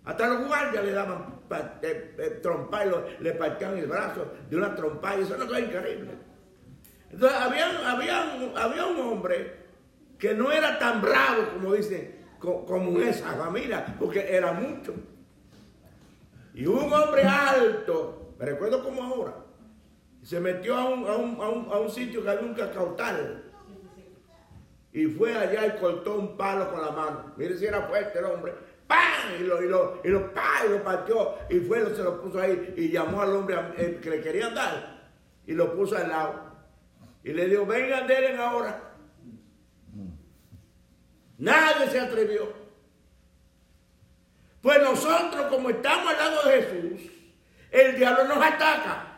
Hasta 0.04 0.28
los 0.28 0.48
guardias 0.48 0.84
le 0.86 0.92
daban 0.92 1.40
eh, 1.82 2.16
eh, 2.18 2.40
trompa 2.42 2.86
y 2.86 2.92
le 3.24 3.32
partían 3.34 3.78
el 3.78 3.88
brazo 3.88 4.32
de 4.50 4.56
una 4.56 4.76
trompa 4.76 5.16
y 5.18 5.22
eso 5.24 5.34
es 5.34 5.38
una 5.40 5.48
cosa 5.48 5.60
increíble. 5.62 6.12
Entonces 7.10 7.38
había, 7.40 7.92
había, 7.92 8.34
había 8.56 8.86
un 8.86 9.00
hombre 9.00 9.56
que 10.20 10.34
no 10.36 10.52
era 10.52 10.78
tan 10.78 11.02
bravo 11.02 11.50
como 11.54 11.74
dicen, 11.74 12.16
co- 12.40 12.66
como 12.66 13.00
esa 13.00 13.32
familia, 13.34 13.96
porque 14.00 14.26
era 14.36 14.52
mucho. 14.54 14.94
Y 16.54 16.66
un 16.68 16.92
hombre 16.94 17.24
alto, 17.24 18.34
me 18.40 18.46
recuerdo 18.46 18.84
como 18.84 19.04
ahora, 19.04 19.34
se 20.26 20.40
metió 20.40 20.76
a 20.76 20.90
un, 20.90 21.08
a 21.08 21.16
un, 21.16 21.40
a 21.40 21.50
un, 21.50 21.72
a 21.72 21.78
un 21.78 21.90
sitio 21.92 22.24
que 22.24 22.30
había 22.32 22.48
un 22.48 22.56
cacautal. 22.56 23.44
Y 24.92 25.06
fue 25.06 25.36
allá 25.36 25.68
y 25.68 25.80
cortó 25.80 26.16
un 26.18 26.36
palo 26.36 26.72
con 26.72 26.82
la 26.82 26.90
mano. 26.90 27.34
Mire 27.38 27.56
si 27.56 27.66
era 27.66 27.84
fuerte 27.84 28.18
el 28.18 28.26
hombre. 28.26 28.56
¡Pam! 28.88 29.00
Y 29.40 29.44
lo, 29.44 29.62
y 29.62 29.68
lo, 29.68 30.02
y 30.04 30.08
lo, 30.10 30.32
y 30.66 30.70
lo 30.70 30.84
partió. 30.84 31.36
Y 31.48 31.60
fue, 31.60 31.96
se 31.96 32.02
lo 32.02 32.20
puso 32.24 32.42
ahí 32.42 32.74
y 32.76 32.90
llamó 32.90 33.22
al 33.22 33.36
hombre 33.36 33.56
que 34.02 34.10
le 34.10 34.22
querían 34.22 34.56
dar. 34.56 35.12
Y 35.46 35.54
lo 35.54 35.76
puso 35.76 35.96
al 35.96 36.10
lado. 36.10 36.42
Y 37.24 37.32
le 37.32 37.48
dijo, 37.48 37.68
vengan, 37.68 38.08
denle 38.08 38.36
ahora. 38.36 38.82
Nadie 41.38 41.88
se 41.88 42.00
atrevió. 42.00 42.52
Pues 44.64 44.82
nosotros, 44.82 45.46
como 45.52 45.70
estamos 45.70 46.12
al 46.12 46.18
lado 46.18 46.50
de 46.50 46.64
Jesús, 46.64 47.12
el 47.70 47.96
diablo 47.96 48.24
nos 48.24 48.44
ataca. 48.44 49.15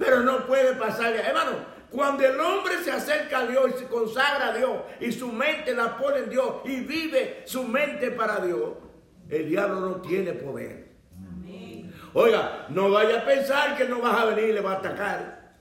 Pero 0.00 0.22
no 0.22 0.46
puede 0.46 0.74
pasar. 0.76 1.14
Hermano, 1.14 1.50
cuando 1.90 2.24
el 2.24 2.40
hombre 2.40 2.78
se 2.82 2.90
acerca 2.90 3.40
a 3.40 3.46
Dios 3.46 3.72
y 3.74 3.78
se 3.80 3.84
consagra 3.84 4.46
a 4.48 4.56
Dios 4.56 4.78
y 4.98 5.12
su 5.12 5.30
mente 5.30 5.74
la 5.74 5.98
pone 5.98 6.20
en 6.20 6.30
Dios 6.30 6.54
y 6.64 6.80
vive 6.80 7.42
su 7.44 7.64
mente 7.64 8.10
para 8.10 8.40
Dios, 8.40 8.70
el 9.28 9.50
diablo 9.50 9.80
no 9.80 9.96
tiene 9.96 10.32
poder. 10.32 10.88
Oiga, 12.14 12.66
no 12.70 12.90
vaya 12.90 13.18
a 13.20 13.24
pensar 13.26 13.76
que 13.76 13.84
no 13.84 14.00
vas 14.00 14.18
a 14.18 14.24
venir 14.24 14.48
y 14.48 14.52
le 14.54 14.62
va 14.62 14.72
a 14.72 14.76
atacar. 14.78 15.56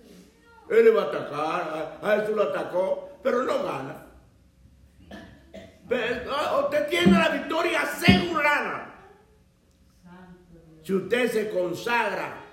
Él 0.69 0.85
le 0.85 0.91
va 0.91 1.03
a 1.03 1.05
atacar, 1.05 1.99
a, 2.01 2.15
eso 2.15 2.31
lo 2.31 2.43
atacó, 2.43 3.19
pero 3.21 3.43
no 3.43 3.61
gana. 3.61 4.05
Ah, 6.31 6.61
usted 6.63 6.87
tiene 6.87 7.11
la 7.11 7.29
victoria 7.29 7.81
asegurada. 7.81 8.85
Si 10.81 10.93
usted 10.93 11.29
se 11.29 11.49
consagra, 11.49 12.48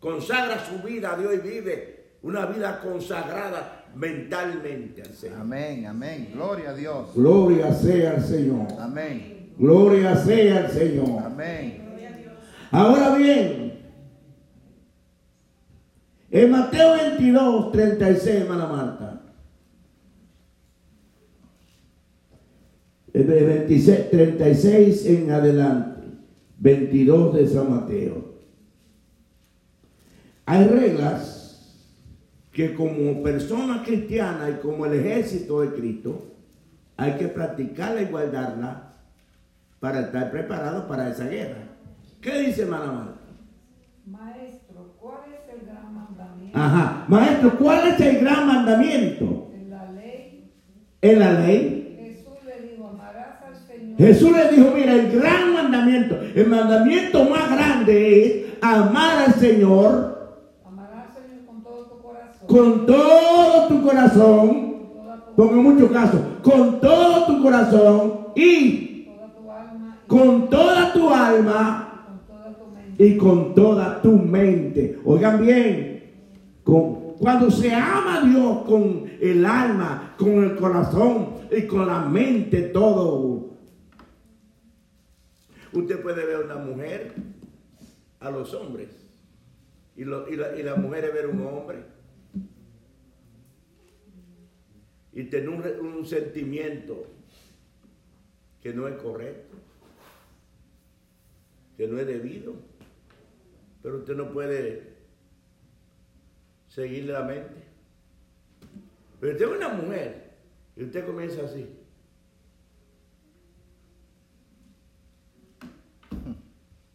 consagra 0.00 0.64
su 0.64 0.86
vida 0.86 1.14
a 1.14 1.16
Dios 1.16 1.34
y 1.34 1.48
vive 1.48 2.00
una 2.22 2.46
vida 2.46 2.80
consagrada 2.80 3.84
mentalmente 3.94 5.02
al 5.02 5.12
Señor. 5.12 5.40
Amén, 5.40 5.86
amén. 5.86 6.30
Gloria 6.34 6.70
a 6.70 6.74
Dios. 6.74 7.14
Gloria 7.14 7.72
sea 7.72 8.12
al 8.12 8.24
Señor. 8.24 8.66
Amén. 8.78 9.52
Gloria 9.58 10.16
sea 10.16 10.64
al 10.64 10.70
Señor. 10.70 11.22
Amén. 11.22 11.86
Ahora 12.72 13.16
bien, 13.16 13.80
en 16.30 16.50
Mateo 16.50 16.92
22, 16.92 17.72
36, 17.72 18.40
hermana 18.42 18.66
Marta. 18.66 19.20
26, 23.12 24.10
36 24.10 25.06
en 25.06 25.30
adelante, 25.32 26.02
22 26.58 27.34
de 27.34 27.46
San 27.48 27.70
Mateo. 27.70 28.29
Hay 30.50 30.66
reglas 30.66 31.76
que 32.50 32.74
como 32.74 33.22
persona 33.22 33.84
cristiana 33.84 34.50
y 34.50 34.54
como 34.54 34.84
el 34.84 34.94
ejército 34.94 35.60
de 35.60 35.68
Cristo, 35.68 36.34
hay 36.96 37.12
que 37.12 37.28
practicarla 37.28 38.02
y 38.02 38.06
guardarla 38.06 38.94
para 39.78 40.00
estar 40.00 40.30
preparado 40.32 40.88
para 40.88 41.08
esa 41.08 41.28
guerra. 41.28 41.68
¿Qué 42.20 42.40
dice 42.40 42.62
hermana 42.62 43.14
Maestro, 44.04 44.96
¿cuál 45.00 45.20
es 45.32 45.54
el 45.54 45.66
gran 45.66 45.94
mandamiento? 45.94 46.58
Ajá, 46.58 47.04
maestro, 47.06 47.56
¿cuál 47.56 47.86
es 47.86 48.00
el 48.00 48.18
gran 48.18 48.46
mandamiento? 48.48 49.50
En 49.54 49.70
la 49.70 49.92
ley. 49.92 50.52
En 51.00 51.18
la 51.20 51.32
ley. 51.32 51.96
Jesús 51.96 52.44
le 52.44 52.68
dijo, 52.68 52.88
amarás 52.88 53.40
al 53.42 53.56
Señor. 53.56 53.98
Jesús 53.98 54.32
le 54.32 54.50
dijo, 54.50 54.72
mira, 54.74 54.94
el 54.94 55.12
gran 55.12 55.54
mandamiento, 55.54 56.20
el 56.20 56.48
mandamiento 56.48 57.24
más 57.26 57.50
grande 57.52 58.24
es 58.26 58.46
amar 58.60 59.26
al 59.26 59.34
Señor. 59.34 60.10
Amarás 60.64 61.16
al 61.16 61.22
Señor 61.24 61.46
con 61.46 61.62
todo 61.62 61.86
tu 61.86 62.02
corazón. 62.02 62.39
Con 62.50 62.84
todo 62.84 63.68
tu 63.68 63.82
corazón. 63.82 64.70
En 65.38 65.56
muchos 65.56 65.90
casos, 65.92 66.20
con 66.42 66.80
todo 66.80 67.26
tu 67.26 67.42
corazón 67.42 68.26
y 68.34 69.08
con 70.08 70.50
toda 70.50 70.92
tu 70.92 71.08
alma 71.08 72.16
y 72.98 73.16
con 73.16 73.54
toda 73.54 74.02
tu 74.02 74.18
mente. 74.18 74.98
Oigan 75.04 75.40
bien, 75.40 76.12
cuando 76.64 77.50
se 77.50 77.72
ama 77.72 78.18
a 78.18 78.26
Dios 78.26 78.58
con 78.66 79.10
el 79.20 79.46
alma, 79.46 80.14
con 80.18 80.44
el 80.44 80.56
corazón 80.56 81.28
y 81.56 81.62
con 81.62 81.86
la 81.86 82.00
mente, 82.00 82.62
todo. 82.62 83.50
Usted 85.72 86.02
puede 86.02 86.26
ver 86.26 86.36
a 86.36 86.40
una 86.40 86.56
mujer, 86.56 87.14
a 88.18 88.30
los 88.30 88.52
hombres, 88.52 88.88
y, 89.96 90.04
la, 90.04 90.24
y 90.28 90.62
las 90.64 90.76
mujeres 90.76 91.14
ver 91.14 91.28
un 91.28 91.46
hombre. 91.46 91.89
Y 95.20 95.24
tener 95.24 95.50
un 95.50 96.06
sentimiento 96.06 97.06
que 98.62 98.72
no 98.72 98.88
es 98.88 98.96
correcto, 98.96 99.54
que 101.76 101.86
no 101.86 101.98
es 101.98 102.06
debido. 102.06 102.54
Pero 103.82 103.98
usted 103.98 104.16
no 104.16 104.32
puede 104.32 104.94
seguirle 106.68 107.12
la 107.12 107.24
mente. 107.24 107.64
Pero 109.20 109.32
usted 109.34 109.44
es 109.44 109.56
una 109.58 109.68
mujer 109.68 110.30
y 110.74 110.84
usted 110.84 111.04
comienza 111.04 111.44
así. 111.44 111.68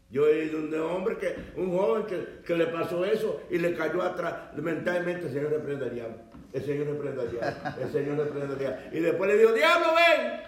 Yo 0.09 0.27
he 0.27 0.45
ido 0.45 0.57
un 0.57 0.73
hombre 0.73 1.19
que, 1.19 1.35
un 1.61 1.77
joven 1.77 2.07
que, 2.43 2.57
le 2.57 2.65
pasó 2.65 3.05
eso 3.05 3.43
y 3.51 3.59
le 3.59 3.75
cayó 3.75 4.01
atrás. 4.01 4.51
Mentalmente 4.55 5.29
Señor 5.29 5.51
reprende 5.51 5.85
al 5.85 5.93
diablo. 5.93 6.24
El 6.55 6.63
Señor 6.63 6.87
reprende 6.87 7.21
al 7.21 7.31
diablo. 7.31 7.81
El 7.81 7.91
Señor 7.91 8.17
reprende 8.17 8.53
al 8.53 8.59
diablo. 8.59 8.77
Y 8.93 8.99
después 9.01 9.29
le 9.29 9.37
dijo, 9.37 9.51
diablo, 9.51 9.87
ven. 9.93 10.41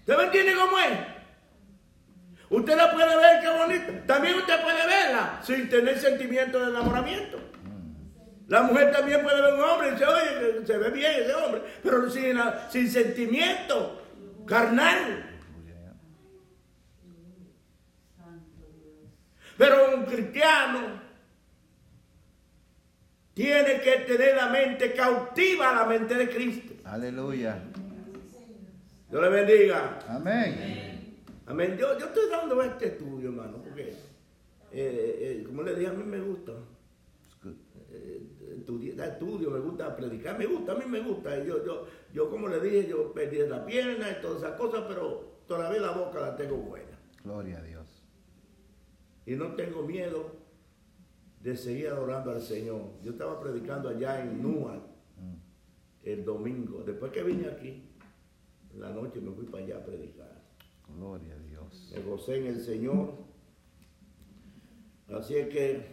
¿Usted 0.00 0.16
me 0.16 0.24
entiende 0.24 0.54
cómo 0.56 0.78
es? 0.80 0.98
Usted 2.50 2.76
la 2.76 2.92
puede 2.92 3.16
ver, 3.16 3.40
qué 3.40 3.48
bonita. 3.48 4.06
También 4.06 4.34
usted 4.34 4.60
puede 4.60 4.86
verla 4.86 5.40
sin 5.44 5.68
tener 5.68 5.96
sentimiento 6.00 6.58
de 6.58 6.70
enamoramiento. 6.70 7.38
La 8.48 8.62
mujer 8.62 8.90
también 8.90 9.22
puede 9.22 9.40
ver 9.40 9.54
un 9.54 9.60
hombre 9.60 9.88
y 9.88 9.90
dice, 9.92 10.04
oye, 10.04 10.66
se 10.66 10.78
ve 10.78 10.90
bien 10.90 11.12
ese 11.12 11.34
hombre, 11.34 11.62
pero 11.80 12.10
sin, 12.10 12.36
sin 12.70 12.90
sentimiento 12.90 14.02
carnal. 14.46 15.30
Pero 19.56 19.96
un 19.96 20.04
cristiano 20.06 21.05
tiene 23.36 23.82
que 23.82 23.96
tener 24.06 24.34
la 24.34 24.48
mente 24.48 24.94
cautiva 24.94 25.74
la 25.74 25.84
mente 25.84 26.14
de 26.14 26.26
Cristo. 26.26 26.72
Aleluya. 26.84 27.62
Dios 29.10 29.22
le 29.22 29.28
bendiga. 29.28 29.98
Amén. 30.08 31.18
Amén. 31.44 31.76
Yo, 31.78 31.98
yo 31.98 32.06
estoy 32.06 32.30
dando 32.30 32.62
este 32.62 32.86
estudio, 32.86 33.28
hermano, 33.28 33.62
porque, 33.62 33.90
eh, 34.72 35.18
eh, 35.20 35.44
como 35.46 35.62
le 35.62 35.74
dije, 35.74 35.88
a 35.88 35.92
mí 35.92 36.02
me 36.02 36.18
gusta. 36.18 36.52
Eh, 37.90 38.22
estudio, 38.64 39.50
me 39.50 39.60
gusta 39.60 39.94
predicar, 39.94 40.38
me 40.38 40.46
gusta, 40.46 40.72
a 40.72 40.76
mí 40.76 40.86
me 40.86 41.00
gusta. 41.00 41.36
yo, 41.44 41.62
yo, 41.62 41.86
yo, 42.14 42.30
como 42.30 42.48
le 42.48 42.58
dije, 42.58 42.88
yo 42.88 43.12
perdí 43.12 43.46
la 43.46 43.66
pierna 43.66 44.12
y 44.12 44.22
todas 44.22 44.38
esas 44.38 44.56
cosas, 44.56 44.84
pero 44.88 45.42
todavía 45.46 45.82
la 45.82 45.90
boca 45.90 46.20
la 46.20 46.36
tengo 46.36 46.56
buena. 46.56 46.98
Gloria 47.22 47.58
a 47.58 47.62
Dios. 47.62 48.02
Y 49.26 49.34
no 49.34 49.54
tengo 49.56 49.82
miedo 49.82 50.45
de 51.46 51.56
seguir 51.56 51.86
adorando 51.86 52.32
al 52.32 52.42
Señor. 52.42 52.80
Yo 53.04 53.12
estaba 53.12 53.38
predicando 53.38 53.88
allá 53.88 54.20
en 54.20 54.42
Nual 54.42 54.80
mm. 55.16 55.34
el 56.02 56.24
domingo. 56.24 56.82
Después 56.82 57.12
que 57.12 57.22
vine 57.22 57.46
aquí, 57.46 57.84
en 58.74 58.80
la 58.80 58.90
noche 58.90 59.20
me 59.20 59.30
fui 59.30 59.44
para 59.44 59.62
allá 59.62 59.76
a 59.76 59.84
predicar. 59.84 60.42
Gloria 60.88 61.34
a 61.34 61.38
Dios. 61.38 61.92
Me 61.94 62.02
gocé 62.02 62.38
en 62.38 62.46
el 62.48 62.60
Señor. 62.60 63.14
Así 65.08 65.36
es 65.36 65.48
que 65.48 65.86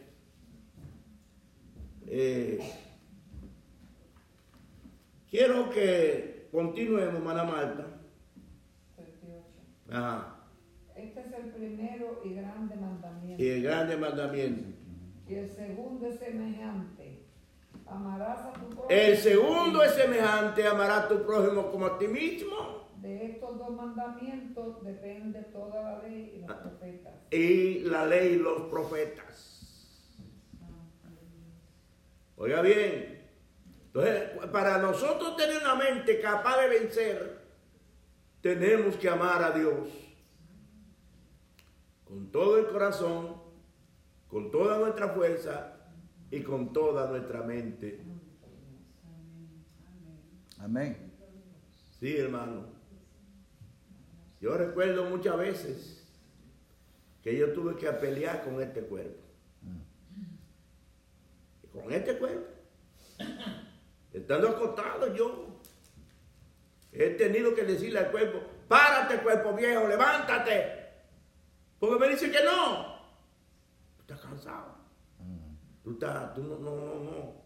eh, 2.08 2.60
quiero 5.30 5.70
que 5.70 6.48
continuemos, 6.52 7.14
hermana 7.14 7.44
Marta. 7.44 7.88
Este 10.96 11.20
es 11.20 11.32
el 11.32 11.52
primero 11.52 12.22
y 12.26 12.34
grande 12.34 12.76
mandamiento. 12.76 13.44
Y 13.44 13.48
el 13.50 13.62
grande 13.62 13.98
mandamiento. 13.98 14.83
Y 15.28 15.36
el 15.36 15.50
segundo 15.50 16.08
es 16.08 16.20
semejante. 16.20 17.26
Amarás 17.86 18.40
a 18.40 18.54
tu 18.54 18.70
prójimo. 18.70 18.86
El 18.90 19.18
segundo 19.18 19.84
es 19.84 19.94
semejante, 19.94 20.68
amarás 20.68 21.06
a 21.06 21.08
tu 21.08 21.26
prójimo 21.26 21.72
como 21.72 21.86
a 21.86 21.98
ti 21.98 22.08
mismo. 22.08 22.84
De 22.98 23.26
estos 23.26 23.58
dos 23.58 23.72
mandamientos 23.72 24.84
depende 24.84 25.42
toda 25.44 25.82
la 25.82 26.04
ley 26.04 26.36
y 26.36 26.48
los 26.48 26.58
profetas. 26.58 27.14
Y 27.32 27.80
la 27.82 28.06
ley 28.06 28.34
y 28.34 28.38
los 28.38 28.62
profetas. 28.64 29.54
Oiga 32.38 32.62
bien. 32.62 33.22
Entonces, 33.88 34.30
para 34.52 34.80
nosotros 34.80 35.38
tener 35.38 35.62
una 35.62 35.76
mente 35.76 36.20
capaz 36.20 36.62
de 36.62 36.68
vencer, 36.70 37.42
tenemos 38.42 38.96
que 38.96 39.08
amar 39.08 39.44
a 39.44 39.52
Dios 39.52 39.88
con 42.04 42.32
todo 42.32 42.58
el 42.58 42.68
corazón, 42.68 43.43
con 44.34 44.50
toda 44.50 44.80
nuestra 44.80 45.10
fuerza 45.10 45.76
y 46.32 46.42
con 46.42 46.74
toda 46.74 47.08
nuestra 47.08 47.44
mente. 47.44 48.02
Amén. 50.58 51.14
Sí, 52.00 52.18
hermano. 52.18 52.66
Yo 54.42 54.58
recuerdo 54.58 55.06
muchas 55.06 55.38
veces 55.38 56.04
que 57.22 57.38
yo 57.38 57.54
tuve 57.54 57.76
que 57.76 57.88
pelear 57.92 58.44
con 58.44 58.60
este 58.60 58.82
cuerpo. 58.82 59.22
Con 61.72 61.94
este 61.94 62.18
cuerpo. 62.18 62.48
Estando 64.12 64.50
acostado 64.50 65.14
yo, 65.14 65.60
he 66.92 67.12
tenido 67.12 67.54
que 67.54 67.64
decirle 67.64 68.00
al 68.00 68.10
cuerpo, 68.10 68.40
párate 68.68 69.22
cuerpo 69.22 69.54
viejo, 69.54 69.88
levántate. 69.88 70.90
Porque 71.80 72.00
me 72.00 72.10
dice 72.10 72.32
que 72.32 72.44
no. 72.44 72.93
Estás 74.14 74.30
cansado. 74.30 74.76
Tú, 75.84 75.92
estás, 75.92 76.34
tú 76.36 76.44
no, 76.44 76.60
no, 76.60 76.76
no, 76.76 77.04
no, 77.04 77.38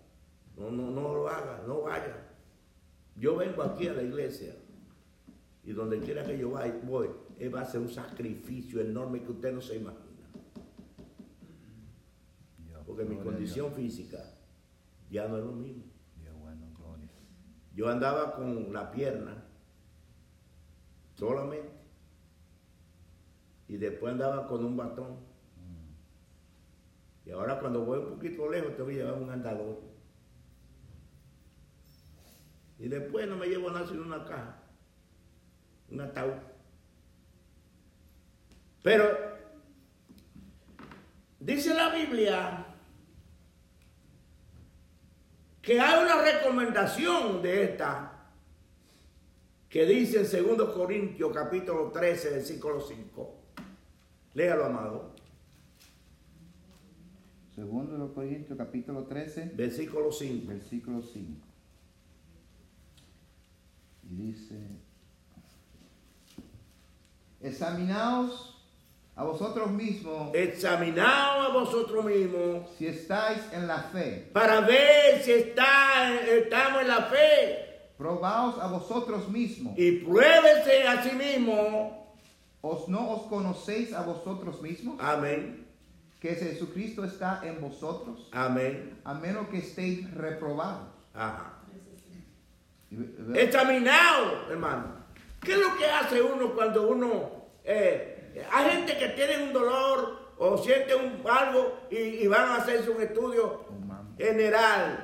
no, 0.58 0.72
no, 0.72 0.92
no 0.92 1.16
lo 1.16 1.30
hagas, 1.30 1.66
no 1.66 1.82
vayas. 1.84 2.18
Yo 3.16 3.38
vengo 3.38 3.64
aquí 3.64 3.88
a 3.88 3.94
la 3.94 4.04
iglesia 4.04 4.54
y 5.64 5.72
donde 5.72 6.00
quiera 6.00 6.24
que 6.24 6.38
yo 6.38 6.52
vaya, 6.52 6.78
voy, 6.84 7.10
él 7.40 7.54
va 7.54 7.62
a 7.62 7.66
ser 7.66 7.82
un 7.82 7.90
sacrificio 7.90 8.82
enorme 8.82 9.24
que 9.24 9.32
usted 9.32 9.54
no 9.54 9.62
se 9.62 9.78
imagina. 9.78 10.28
Dios, 12.66 12.82
Porque 12.86 13.06
mi 13.06 13.18
condición 13.18 13.72
física 13.72 14.20
ya 15.10 15.28
no 15.28 15.38
es 15.38 15.46
lo 15.46 15.54
mismo. 15.54 15.84
Dios. 16.22 16.34
Dios 16.34 16.36
bueno, 16.42 16.68
gloria. 16.78 17.10
Yo 17.74 17.90
andaba 17.90 18.36
con 18.36 18.74
la 18.74 18.92
pierna 18.92 19.46
solamente. 21.16 21.72
Y 23.70 23.78
después 23.78 24.14
andaba 24.14 24.48
con 24.48 24.64
un 24.64 24.78
batón. 24.78 25.37
Y 27.28 27.32
ahora 27.32 27.60
cuando 27.60 27.84
voy 27.84 28.00
un 28.00 28.12
poquito 28.12 28.50
lejos 28.50 28.74
te 28.78 28.82
voy 28.82 28.94
a 28.96 28.98
llevar 29.00 29.22
un 29.22 29.30
andador. 29.30 29.82
Y 32.80 32.88
después 32.88 33.28
no 33.28 33.36
me 33.36 33.48
llevo 33.48 33.70
nada 33.70 33.86
sino 33.86 34.04
una 34.04 34.24
caja. 34.24 34.64
Un 35.92 36.00
ataúd. 36.00 36.36
Pero 38.82 39.10
dice 41.42 41.74
la 41.74 41.90
Biblia 41.90 42.66
que 45.62 45.82
hay 45.82 46.06
una 46.06 46.22
recomendación 46.22 47.42
de 47.42 47.64
esta 47.66 48.14
que 49.68 49.86
dice 49.86 50.22
en 50.38 50.58
2 50.58 50.74
Corintios 50.74 51.34
capítulo 51.34 51.92
13, 51.92 52.30
versículo 52.30 52.80
5. 52.80 53.36
Léalo, 54.34 54.66
amado. 54.66 55.17
Segundo 57.58 57.94
de 57.94 57.98
los 57.98 58.12
Corintios, 58.12 58.56
capítulo 58.56 59.06
13, 59.06 59.54
Versículo 59.56 60.12
5. 60.12 60.48
versículo 60.48 61.02
5. 61.02 61.42
Y 64.04 64.16
dice, 64.16 64.56
examinaos 67.42 68.64
a 69.16 69.24
vosotros 69.24 69.72
mismos 69.72 70.36
Examinaos 70.36 71.50
a 71.50 71.52
vosotros 71.52 72.06
mismos 72.06 72.70
si 72.78 72.86
estáis 72.86 73.42
en 73.52 73.66
la 73.66 73.80
fe. 73.80 74.30
para 74.32 74.62
ver 74.62 75.24
si 75.24 75.32
está, 75.32 76.14
estamos 76.14 76.84
en 76.84 76.88
la 76.88 77.06
fe. 77.06 77.90
Probaos 77.98 78.60
a 78.60 78.68
vosotros 78.68 79.28
mismos. 79.30 79.74
Y 79.80 79.94
pruébese 79.94 80.84
a 80.84 81.02
sí 81.02 81.16
mismo. 81.16 82.16
¿Os 82.62 82.88
no 82.88 83.14
os 83.14 83.24
conocéis 83.24 83.94
a 83.94 84.04
vosotros 84.04 84.62
mismos? 84.62 84.98
Amén. 85.00 85.67
Que 86.20 86.36
Jesucristo 86.36 87.04
está 87.04 87.42
en 87.44 87.62
vosotros, 87.62 88.28
Amén. 88.32 89.00
a 89.04 89.14
menos 89.14 89.48
que 89.50 89.60
estéis 89.60 90.12
reprobados. 90.16 90.88
Ajá. 91.14 91.54
Examinaos, 93.36 94.50
hermano. 94.50 94.96
¿Qué 95.42 95.54
es 95.54 95.60
lo 95.60 95.78
que 95.78 95.86
hace 95.86 96.22
uno 96.22 96.54
cuando 96.56 96.88
uno... 96.90 97.46
eh, 97.64 98.14
hay 98.52 98.72
gente 98.72 98.98
que 98.98 99.10
tiene 99.10 99.44
un 99.44 99.54
dolor 99.54 100.34
o 100.38 100.58
siente 100.58 100.96
un, 100.96 101.22
algo 101.30 101.80
y, 101.92 101.98
y 101.98 102.28
van 102.28 102.50
a 102.50 102.56
hacerse 102.58 102.90
un 102.90 103.02
estudio 103.02 103.66
Humano. 103.70 104.14
general. 104.18 105.04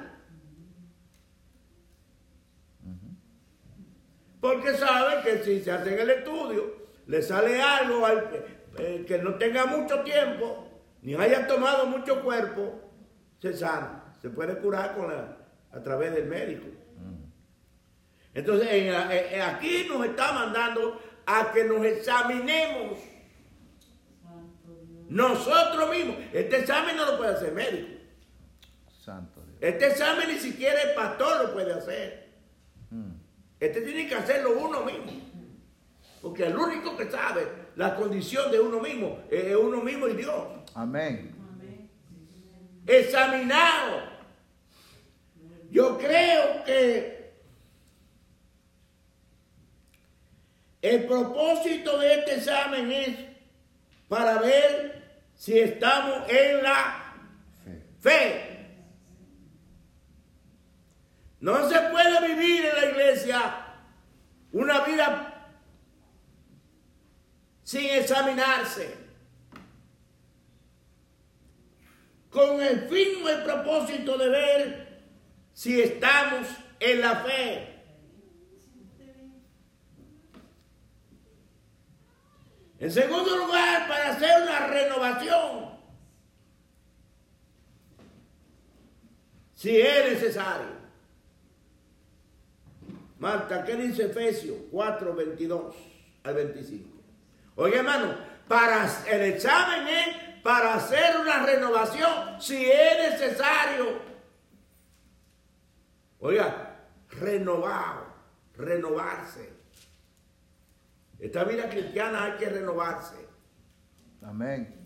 Porque 4.39 4.75
saben 4.75 5.23
que 5.23 5.43
si 5.43 5.61
se 5.61 5.71
hacen 5.71 5.97
el 5.97 6.09
estudio, 6.09 6.73
le 7.07 7.21
sale 7.21 7.61
algo 7.61 8.05
al 8.05 8.29
eh, 8.77 9.05
que 9.07 9.17
no 9.19 9.35
tenga 9.35 9.65
mucho 9.65 10.01
tiempo, 10.01 10.62
ni 11.03 11.13
haya 11.15 11.45
tomado 11.47 11.85
mucho 11.85 12.23
cuerpo, 12.23 12.81
se 13.41 13.53
sana. 13.53 14.15
Se 14.21 14.29
puede 14.29 14.57
curar 14.57 14.95
con 14.95 15.09
la- 15.09 15.37
a 15.71 15.81
través 15.83 16.13
del 16.13 16.25
médico. 16.25 16.65
Entonces, 18.33 18.67
en 18.71 18.91
la- 18.91 19.13
eh, 19.15 19.35
eh, 19.37 19.41
aquí 19.41 19.85
nos 19.87 20.03
está 20.05 20.31
mandando 20.31 20.99
a 21.25 21.51
que 21.51 21.63
nos 21.65 21.85
examinemos 21.85 22.97
nosotros 25.09 25.89
mismos. 25.91 26.15
Este 26.33 26.59
examen 26.59 26.95
no 26.95 27.05
lo 27.05 27.17
puede 27.17 27.33
hacer 27.35 27.51
médico. 27.53 27.89
Santo 29.03 29.41
Dios. 29.45 29.57
Este 29.61 29.87
examen 29.87 30.27
ni 30.29 30.39
siquiera 30.39 30.81
el 30.81 30.93
pastor 30.95 31.45
lo 31.45 31.53
puede 31.53 31.73
hacer. 31.73 32.29
Mm. 32.89 33.11
Este 33.59 33.81
tiene 33.81 34.07
que 34.07 34.15
hacerlo 34.15 34.57
uno 34.57 34.83
mismo. 34.83 35.11
Porque 36.21 36.45
el 36.47 36.55
único 36.57 36.95
que 36.95 37.11
sabe 37.11 37.45
la 37.75 37.95
condición 37.95 38.49
de 38.51 38.59
uno 38.59 38.79
mismo 38.79 39.19
es 39.29 39.55
uno 39.55 39.81
mismo 39.81 40.07
y 40.07 40.13
Dios. 40.13 40.33
Amén. 40.75 41.35
Examinado. 42.85 44.03
Yo 45.69 45.97
creo 45.97 46.63
que 46.63 47.33
el 50.81 51.05
propósito 51.05 51.97
de 51.97 52.19
este 52.19 52.35
examen 52.35 52.91
es 52.91 53.17
para 54.07 54.39
ver 54.39 55.01
si 55.35 55.57
estamos 55.59 56.29
en 56.29 56.63
la 56.63 56.99
Fe. 57.63 57.81
fe. 58.01 58.53
No 61.39 61.69
se 61.69 61.79
puede 61.79 62.27
vivir 62.27 62.65
en 62.65 62.75
la 62.75 62.85
iglesia 62.89 63.65
una 64.51 64.81
vida 64.81 65.49
sin 67.63 67.89
examinarse. 67.89 69.02
Con 72.33 72.61
el 72.61 72.89
fin 72.89 73.23
o 73.23 73.29
el 73.29 73.43
propósito 73.43 74.17
de 74.17 74.29
ver 74.29 74.99
si 75.53 75.81
estamos 75.81 76.47
en 76.79 77.01
la 77.01 77.17
fe. 77.17 77.69
En 82.79 82.91
segundo 82.91 83.37
lugar, 83.37 83.87
para 83.87 84.09
hacer 84.09 84.41
una 84.41 84.67
renovación. 84.67 85.73
si 89.63 89.79
es 89.79 90.11
necesario. 90.11 90.67
Marta, 93.17 93.63
¿qué 93.63 93.77
dice 93.77 94.07
Efesios 94.07 94.57
4, 94.69 95.15
22 95.15 95.73
al 96.25 96.33
25? 96.33 96.89
Oye, 97.55 97.77
hermano, 97.77 98.13
para 98.45 98.89
el 99.09 99.21
examen 99.21 99.87
es 99.87 100.32
para 100.43 100.75
hacer 100.75 101.19
una 101.19 101.45
renovación 101.45 102.39
si 102.41 102.69
es 102.69 103.11
necesario. 103.11 103.99
Oiga, 106.19 106.79
renovar, 107.09 108.05
renovarse. 108.55 109.53
Esta 111.19 111.43
vida 111.45 111.69
cristiana 111.69 112.25
hay 112.25 112.31
que 112.33 112.49
renovarse. 112.49 113.15
Amén. 114.21 114.79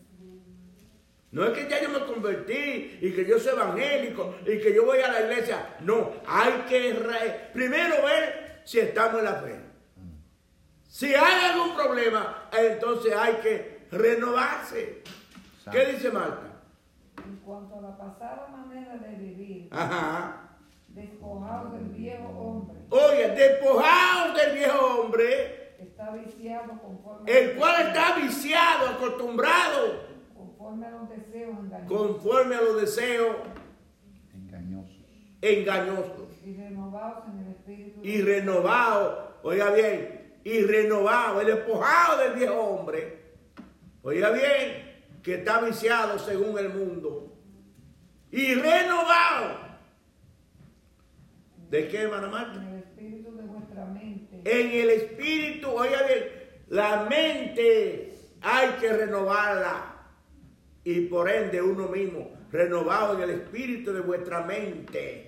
No 1.31 1.43
es 1.45 1.51
que 1.57 1.69
ya 1.69 1.81
yo 1.81 1.89
me 1.89 2.05
convertí 2.05 2.99
y 3.01 3.11
que 3.13 3.25
yo 3.25 3.39
soy 3.39 3.53
evangélico 3.53 4.35
y 4.43 4.59
que 4.59 4.73
yo 4.73 4.85
voy 4.85 4.99
a 4.99 5.11
la 5.11 5.21
iglesia. 5.21 5.75
No, 5.81 6.13
hay 6.25 6.51
que 6.69 6.93
re- 6.93 7.49
primero 7.53 8.03
ver 8.03 8.61
si 8.65 8.79
estamos 8.79 9.19
en 9.19 9.25
la 9.25 9.35
fe. 9.35 9.59
Si 10.87 11.13
hay 11.13 11.51
algún 11.51 11.75
problema, 11.75 12.49
entonces 12.57 13.13
hay 13.13 13.35
que 13.35 13.87
renovarse. 13.91 15.03
¿Qué 15.71 15.85
dice 15.93 16.11
Marta? 16.11 16.41
En 17.25 17.35
cuanto 17.37 17.77
a 17.79 17.81
la 17.81 17.97
pasada 17.97 18.47
manera 18.47 18.95
de 18.97 19.15
vivir, 19.15 19.67
Ajá. 19.71 20.49
despojados 20.89 21.73
del 21.73 21.85
viejo 21.89 22.27
hombre, 22.29 22.77
Oye, 22.89 23.29
despojados 23.29 24.37
del 24.37 24.55
viejo 24.57 24.85
hombre, 25.01 25.75
está 25.79 26.11
viciado 26.11 26.79
conforme, 26.81 27.31
el 27.31 27.55
cual 27.57 27.87
está 27.87 28.15
viciado, 28.17 28.89
acostumbrado, 28.89 30.01
conforme 30.35 30.85
a 30.87 30.91
los 30.91 31.09
deseos 31.09 31.57
engañosos 31.59 31.97
conforme 31.97 32.55
a 32.55 32.61
los 32.61 32.81
deseos 32.81 33.35
Engañosos. 34.33 34.95
engañosos. 35.41 36.27
y 36.45 36.55
renovados 36.55 37.23
en 37.27 37.39
el 37.45 37.51
espíritu 37.51 37.99
y 38.03 38.21
renovado, 38.21 39.37
oiga 39.43 39.71
bien, 39.71 40.39
y 40.43 40.61
renovado, 40.63 41.41
el 41.41 41.47
despojado 41.47 42.17
del 42.19 42.33
viejo 42.33 42.55
hombre, 42.59 43.33
oiga 44.03 44.29
bien, 44.31 44.86
que 45.27 45.35
está 45.35 45.59
viciado 45.59 46.17
según 46.19 46.57
el 46.57 46.69
mundo, 46.69 47.35
y 48.31 48.53
renovado. 48.53 49.59
¿De 51.69 51.89
qué, 51.89 52.03
hermana 52.03 52.29
Marta? 52.29 52.61
en 52.61 52.69
el 52.69 52.79
espíritu 52.79 53.35
de 53.35 53.43
vuestra 53.43 53.85
mente, 53.87 54.41
En 54.45 54.71
el 54.71 54.89
espíritu, 54.89 55.67
oiga 55.69 56.01
bien, 56.03 56.23
la 56.69 57.07
mente 57.09 58.13
hay 58.39 58.69
que 58.79 58.93
renovarla, 58.93 59.97
y 60.85 61.01
por 61.07 61.29
ende 61.29 61.61
uno 61.61 61.89
mismo, 61.89 62.31
renovado 62.49 63.17
en 63.17 63.29
el 63.29 63.41
espíritu 63.41 63.91
de 63.91 63.99
vuestra 63.99 64.43
mente. 64.43 65.25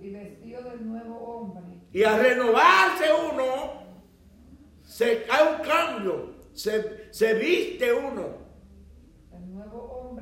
y 0.00 0.10
vestido 0.10 0.62
del 0.62 0.86
nuevo 0.86 1.16
hombre, 1.16 1.80
Y 1.92 2.04
al 2.04 2.20
renovarse 2.20 3.06
uno, 3.32 3.82
se, 4.84 5.26
hay 5.28 5.56
un 5.56 5.64
cambio, 5.64 6.34
se, 6.52 7.12
se 7.12 7.34
viste 7.34 7.92
uno 7.92 8.41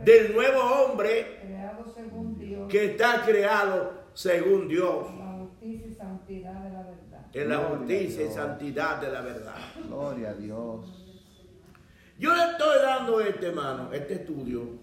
del 0.04 0.32
nuevo 0.32 0.60
hombre 0.60 1.38
creado 1.42 1.84
según 1.94 2.38
Dios, 2.38 2.68
que 2.68 2.84
está 2.86 3.22
creado 3.24 4.04
según 4.14 4.68
Dios, 4.68 5.06
la 5.18 5.32
justicia 5.38 5.86
y 5.86 5.94
santidad 5.94 6.62
de 6.62 6.70
la 6.70 6.82
verdad. 6.82 7.26
en 7.32 7.48
la 7.48 7.58
justicia 7.58 8.26
y 8.26 8.30
santidad 8.30 9.00
de 9.00 9.12
la 9.12 9.20
verdad. 9.20 9.58
Gloria 9.86 10.30
a 10.30 10.34
Dios. 10.34 11.06
Yo 12.18 12.34
le 12.34 12.42
estoy 12.52 12.78
dando 12.82 13.20
este, 13.20 13.46
hermano, 13.46 13.92
este 13.92 14.14
estudio, 14.14 14.78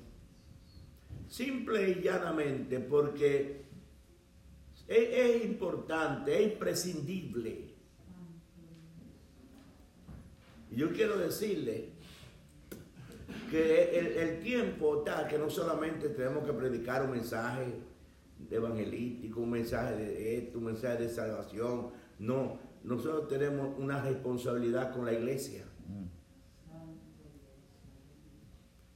simple 1.27 1.89
y 1.89 2.01
llanamente, 2.01 2.79
porque 2.79 3.65
es, 4.87 4.97
es 4.97 5.45
importante, 5.45 6.35
es 6.35 6.53
imprescindible. 6.53 7.75
Y 10.71 10.75
yo 10.75 10.91
quiero 10.91 11.17
decirle 11.17 11.96
que 13.49 13.97
el, 13.97 14.07
el 14.07 14.39
tiempo 14.39 14.99
está 14.99 15.27
que 15.27 15.37
no 15.37 15.49
solamente 15.49 16.09
tenemos 16.09 16.45
que 16.45 16.53
predicar 16.53 17.03
un 17.03 17.11
mensaje 17.11 17.75
evangelístico, 18.49 19.41
un 19.41 19.51
mensaje 19.51 19.95
de 19.95 20.37
esto, 20.37 20.59
un 20.59 20.65
mensaje 20.65 21.03
de 21.03 21.09
salvación. 21.09 21.91
No, 22.19 22.59
nosotros 22.83 23.27
tenemos 23.27 23.77
una 23.77 24.01
responsabilidad 24.01 24.93
con 24.93 25.05
la 25.05 25.13
iglesia. 25.13 25.63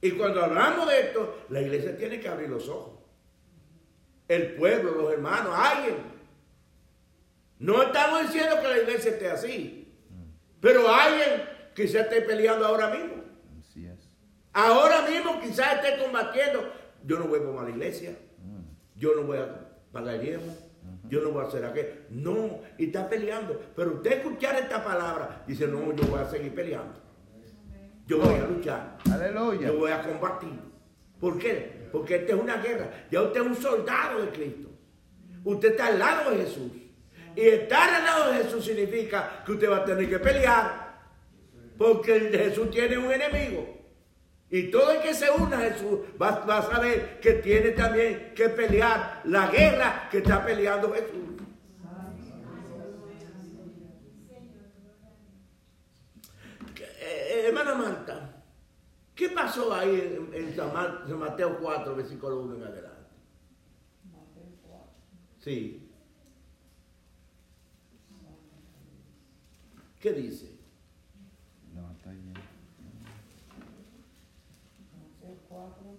Y 0.00 0.10
cuando 0.12 0.42
hablamos 0.42 0.88
de 0.88 1.00
esto, 1.00 1.44
la 1.48 1.60
iglesia 1.60 1.96
tiene 1.96 2.18
que 2.18 2.28
abrir 2.28 2.48
los 2.48 2.68
ojos. 2.68 2.98
El 4.26 4.54
pueblo, 4.54 4.92
los 4.92 5.12
hermanos, 5.12 5.52
alguien. 5.54 5.96
No 7.60 7.82
estamos 7.82 8.22
diciendo 8.22 8.56
que 8.60 8.68
la 8.68 8.78
iglesia 8.78 9.12
esté 9.12 9.30
así, 9.30 9.94
pero 10.60 10.88
alguien 10.88 11.44
quizá 11.76 12.00
esté 12.00 12.22
peleando 12.22 12.66
ahora 12.66 12.88
mismo. 12.88 13.21
Ahora 14.52 15.02
mismo 15.08 15.40
quizás 15.40 15.76
esté 15.76 16.02
combatiendo. 16.02 16.70
Yo 17.04 17.18
no 17.18 17.26
voy 17.26 17.40
a 17.40 17.62
la 17.62 17.70
iglesia. 17.70 18.16
Yo 18.96 19.14
no 19.16 19.22
voy 19.22 19.38
a 19.38 19.68
pagar 19.90 20.20
diezmo. 20.20 20.54
Yo 21.08 21.20
no 21.20 21.30
voy 21.30 21.44
a 21.44 21.48
hacer 21.48 21.64
aquello. 21.64 21.88
No, 22.10 22.60
y 22.78 22.86
está 22.86 23.08
peleando. 23.08 23.60
Pero 23.74 23.94
usted 23.94 24.18
escuchar 24.18 24.56
esta 24.56 24.82
palabra, 24.82 25.42
dice, 25.46 25.66
no, 25.66 25.92
yo 25.94 26.04
voy 26.06 26.20
a 26.20 26.28
seguir 26.28 26.54
peleando. 26.54 26.94
Yo 28.06 28.18
voy 28.18 28.34
a 28.34 28.46
luchar. 28.46 28.98
Aleluya. 29.10 29.68
Yo 29.68 29.78
voy 29.78 29.90
a 29.90 30.02
combatir. 30.02 30.58
¿Por 31.20 31.38
qué? 31.38 31.88
Porque 31.92 32.16
esta 32.16 32.34
es 32.34 32.40
una 32.40 32.56
guerra. 32.56 33.06
Ya 33.10 33.22
usted 33.22 33.40
es 33.40 33.46
un 33.46 33.56
soldado 33.56 34.22
de 34.22 34.30
Cristo. 34.30 34.68
Usted 35.44 35.70
está 35.72 35.86
al 35.86 35.98
lado 35.98 36.30
de 36.30 36.38
Jesús. 36.38 36.72
Y 37.34 37.40
estar 37.40 37.94
al 37.94 38.04
lado 38.04 38.32
de 38.32 38.44
Jesús 38.44 38.64
significa 38.64 39.42
que 39.44 39.52
usted 39.52 39.70
va 39.70 39.78
a 39.78 39.84
tener 39.84 40.08
que 40.08 40.18
pelear. 40.18 41.00
Porque 41.78 42.16
el 42.16 42.36
Jesús 42.36 42.70
tiene 42.70 42.98
un 42.98 43.10
enemigo. 43.12 43.81
Y 44.52 44.70
todo 44.70 44.92
el 44.92 45.00
que 45.00 45.14
se 45.14 45.28
una 45.30 45.56
a 45.56 45.60
Jesús 45.62 46.00
va, 46.20 46.28
a 46.28 46.62
saber 46.62 47.18
que 47.20 47.32
tiene 47.32 47.70
también 47.70 48.32
que 48.36 48.50
pelear 48.50 49.22
la 49.24 49.48
guerra 49.48 50.08
que 50.08 50.18
está 50.18 50.44
peleando 50.44 50.92
Jesús. 50.92 51.42
Eh, 57.04 57.46
hermana 57.46 57.74
Marta, 57.74 58.44
¿qué 59.14 59.30
pasó 59.30 59.74
ahí 59.74 60.28
en, 60.32 60.54
San, 60.54 61.18
Mateo 61.18 61.58
4, 61.58 61.96
versículo 61.96 62.42
1 62.42 62.56
en 62.56 62.62
adelante? 62.62 63.10
Mateo 64.12 64.44
4. 64.68 64.90
Sí. 65.40 65.88
¿Qué 69.98 70.12
dice? 70.12 70.52
La 71.74 71.82
batalla. 71.82 72.32
Mateo 74.92 75.36
4. 75.48 75.96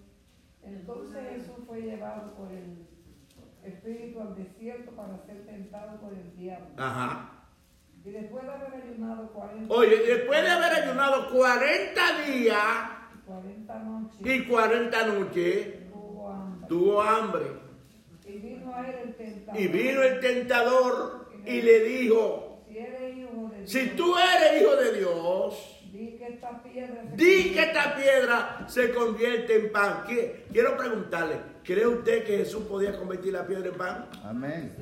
Entonces 0.65 1.19
Jesús 1.29 1.65
fue 1.67 1.81
llevado 1.81 2.33
por 2.35 2.51
el 2.51 2.87
Espíritu 3.63 4.19
al 4.21 4.35
desierto 4.35 4.91
para 4.91 5.17
ser 5.25 5.45
tentado 5.45 5.99
por 5.99 6.13
el 6.13 6.35
diablo. 6.37 6.67
Ajá. 6.77 7.29
Y 8.05 8.11
después 8.11 8.43
de 8.43 8.51
haber 8.51 8.83
ayunado 8.83 9.31
40, 9.31 9.73
Oye, 9.73 9.97
después 9.97 10.41
de 10.41 10.49
haber 10.49 10.83
ayunado 10.83 11.29
40 11.31 12.01
días 12.27 12.63
40 13.25 13.79
noches, 13.79 14.19
y 14.21 14.45
40 14.45 15.07
noches, 15.07 15.67
tuvo 15.91 16.29
hambre. 16.29 16.67
tuvo 16.67 17.01
hambre. 17.01 17.43
Y 18.25 18.37
vino 18.39 18.75
a 18.75 18.89
él 18.89 18.95
el 19.05 19.15
tentador. 19.15 19.61
Y 19.61 19.67
vino 19.67 20.03
el 20.03 20.19
tentador 20.19 21.29
y 21.45 21.61
le 21.61 21.79
dijo, 21.79 22.63
Si 22.67 22.77
eres 22.77 23.17
hijo 23.17 23.49
de 23.49 23.57
Dios, 23.57 23.69
si 23.71 23.89
tú 23.91 24.15
eres 24.17 24.61
hijo 24.61 24.75
de 24.75 24.97
Dios, 24.99 25.72
di 26.03 26.17
que 26.17 26.27
esta 26.27 26.61
piedra 26.61 27.03
se 27.09 27.15
di 27.15 27.53
que 27.53 27.61
esta 27.61 27.95
piedra 27.95 28.65
se 28.67 28.91
convierte 28.91 29.55
en 29.55 29.71
pan. 29.71 30.03
¿Qué? 30.07 30.45
Quiero 30.51 30.75
preguntarle, 30.77 31.37
¿cree 31.63 31.87
usted 31.87 32.23
que 32.25 32.37
Jesús 32.37 32.63
podía 32.65 32.97
convertir 32.97 33.33
la 33.33 33.45
piedra 33.47 33.67
en 33.67 33.75
pan? 33.75 34.09
Amén. 34.23 34.75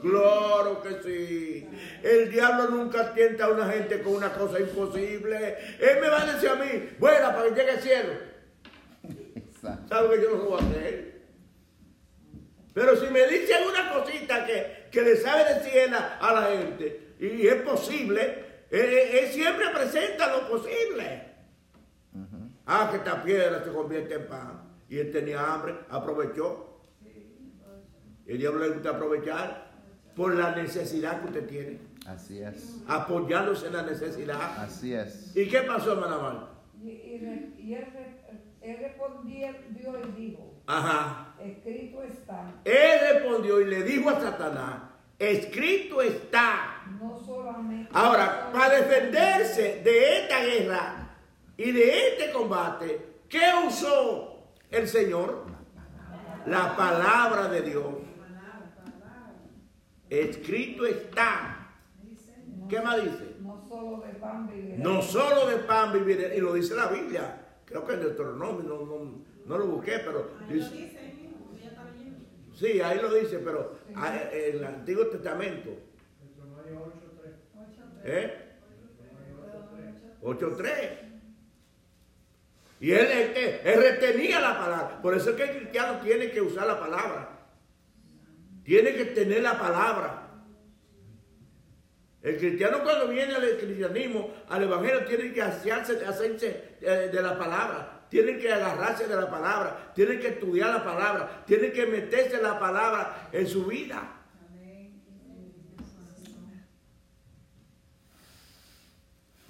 Claro 0.00 0.82
que 0.82 1.02
sí. 1.02 1.68
El 2.02 2.30
diablo 2.30 2.68
nunca 2.68 3.14
tienta 3.14 3.46
a 3.46 3.50
una 3.50 3.70
gente 3.70 4.02
con 4.02 4.14
una 4.14 4.32
cosa 4.34 4.60
imposible. 4.60 5.56
Él 5.80 6.00
me 6.00 6.08
va 6.08 6.22
a 6.22 6.32
decir 6.34 6.50
a 6.50 6.56
mí, 6.56 6.90
vuela 6.98 7.34
para 7.34 7.48
que 7.48 7.54
llegue 7.54 7.70
al 7.70 7.80
cielo. 7.80 8.12
¿Sabe 9.88 10.16
que 10.16 10.22
yo 10.22 10.30
no 10.30 10.36
lo 10.36 10.44
voy 10.50 10.60
a 10.60 10.66
hacer? 10.66 11.14
Pero 12.74 12.96
si 12.96 13.06
me 13.06 13.26
dice 13.28 13.54
alguna 13.54 13.92
cosita 13.92 14.44
que, 14.44 14.88
que 14.90 15.00
le 15.00 15.16
sabe 15.16 15.54
decir 15.54 15.94
a, 15.94 16.18
a 16.18 16.34
la 16.34 16.46
gente, 16.48 17.14
y 17.20 17.46
es 17.46 17.62
posible, 17.62 18.44
él 18.80 19.26
siempre 19.32 19.66
presenta 19.74 20.32
lo 20.36 20.48
posible. 20.48 21.22
Ah, 22.66 22.88
que 22.90 22.96
esta 22.98 23.22
piedra 23.22 23.62
se 23.62 23.70
convierte 23.72 24.14
en 24.14 24.26
pan. 24.26 24.62
Y 24.88 24.98
él 24.98 25.10
tenía 25.12 25.52
hambre, 25.54 25.74
aprovechó. 25.90 26.80
El 28.26 28.38
diablo 28.38 28.60
le 28.60 28.70
gusta 28.70 28.90
aprovechar 28.90 29.70
por 30.16 30.34
la 30.34 30.54
necesidad 30.54 31.20
que 31.20 31.26
usted 31.26 31.46
tiene, 31.46 31.78
Así 32.06 32.40
es. 32.40 32.76
apoyándose 32.88 33.66
en 33.66 33.72
la 33.74 33.82
necesidad. 33.82 34.58
Así 34.58 34.94
es. 34.94 35.36
¿Y 35.36 35.48
qué 35.48 35.60
pasó, 35.62 35.92
hermana 35.92 36.16
Marta? 36.18 36.48
Y, 36.82 36.88
y 36.90 37.18
re- 37.18 37.52
y 37.58 37.74
él, 37.74 37.84
él 38.62 38.76
respondió 38.80 39.50
y 40.08 40.12
dijo, 40.20 40.62
Ajá. 40.66 41.34
escrito 41.42 42.02
está, 42.02 42.54
Él 42.64 42.98
respondió 43.12 43.60
y 43.60 43.66
le 43.66 43.82
dijo 43.82 44.08
a 44.08 44.20
Satanás, 44.20 44.82
escrito 45.18 46.00
está. 46.00 46.73
No 47.04 47.18
solamente... 47.24 47.90
Ahora, 47.92 48.50
para 48.52 48.76
defenderse 48.76 49.82
de 49.84 50.20
esta 50.20 50.44
guerra 50.44 51.16
y 51.56 51.70
de 51.72 52.08
este 52.08 52.32
combate, 52.32 53.20
¿qué 53.28 53.42
usó 53.66 54.48
el 54.70 54.88
Señor? 54.88 55.44
La 56.46 56.76
palabra 56.76 57.48
de 57.48 57.62
Dios. 57.62 57.84
Escrito 60.10 60.86
está. 60.86 61.70
¿Qué 62.68 62.80
más 62.80 63.02
dice? 63.02 63.36
No 63.40 63.66
solo 63.68 64.02
de 64.06 64.12
pan 64.14 64.46
vivirá. 64.46 64.76
No 64.78 65.02
solo 65.02 65.46
de 65.46 65.56
pan 65.58 65.92
viviré, 65.92 66.36
y 66.36 66.40
lo 66.40 66.54
dice 66.54 66.74
la 66.74 66.88
Biblia. 66.88 67.40
Creo 67.64 67.86
que 67.86 67.94
en 67.94 68.00
Deuteronomio, 68.00 68.62
no, 68.62 68.84
no, 68.84 69.24
no 69.46 69.58
lo 69.58 69.66
busqué, 69.66 70.00
pero 70.04 70.30
dice, 70.48 70.92
sí, 72.54 72.80
ahí 72.80 73.00
lo 73.00 73.12
dice, 73.12 73.38
pero 73.38 73.78
ah, 73.96 74.14
en 74.32 74.56
el 74.56 74.64
Antiguo 74.64 75.06
Testamento. 75.06 75.70
¿Eh? 78.04 78.40
8.3. 80.22 80.70
Y 82.80 82.90
él, 82.92 83.06
él- 83.06 83.60
él 83.64 83.82
retenía 83.82 84.40
la 84.40 84.58
palabra. 84.58 85.00
Por 85.02 85.14
eso 85.16 85.30
es 85.30 85.36
que 85.36 85.44
el 85.44 85.56
cristiano 85.58 86.00
tiene 86.00 86.30
que 86.30 86.40
usar 86.40 86.66
la 86.66 86.78
palabra. 86.78 87.30
Tiene 88.62 88.94
que 88.94 89.04
tener 89.06 89.42
la 89.42 89.58
palabra. 89.58 90.20
El 92.22 92.38
cristiano 92.38 92.82
cuando 92.82 93.08
viene 93.08 93.34
al 93.34 93.56
cristianismo, 93.58 94.32
al 94.48 94.62
evangelio, 94.62 95.04
tiene 95.04 95.32
que 95.32 95.42
hacerse, 95.42 96.76
eh, 96.80 97.10
de 97.12 97.22
la 97.22 97.38
palabra. 97.38 98.06
Tiene 98.08 98.38
que 98.38 98.50
agarrarse 98.52 99.06
de 99.06 99.16
la 99.16 99.30
palabra. 99.30 99.92
Tiene 99.94 100.18
que 100.18 100.28
estudiar 100.28 100.70
la 100.70 100.84
palabra. 100.84 101.42
Tiene 101.46 101.70
que 101.72 101.84
meterse 101.86 102.40
la 102.40 102.58
palabra 102.58 103.28
en 103.32 103.46
su 103.46 103.66
vida. 103.66 104.20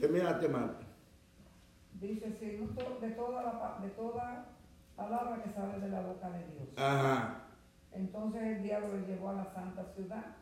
¿Qué 0.04 0.10
miraste, 0.10 0.48
Marta? 0.48 0.84
Dice, 1.98 2.30
sí, 2.38 2.46
de, 3.00 3.08
toda 3.12 3.42
la, 3.42 3.52
pa- 3.58 3.78
de 3.82 3.88
toda 3.88 4.48
palabra 4.94 5.42
que 5.42 5.50
sale 5.54 5.80
de 5.80 5.88
la 5.88 6.02
boca 6.02 6.28
de 6.28 6.38
Dios. 6.40 6.68
Ajá. 6.76 7.46
Entonces 7.90 8.42
el 8.42 8.62
diablo 8.62 8.88
le 8.98 9.06
llevó 9.06 9.30
a 9.30 9.32
la 9.32 9.54
santa 9.54 9.82
ciudad 9.94 10.36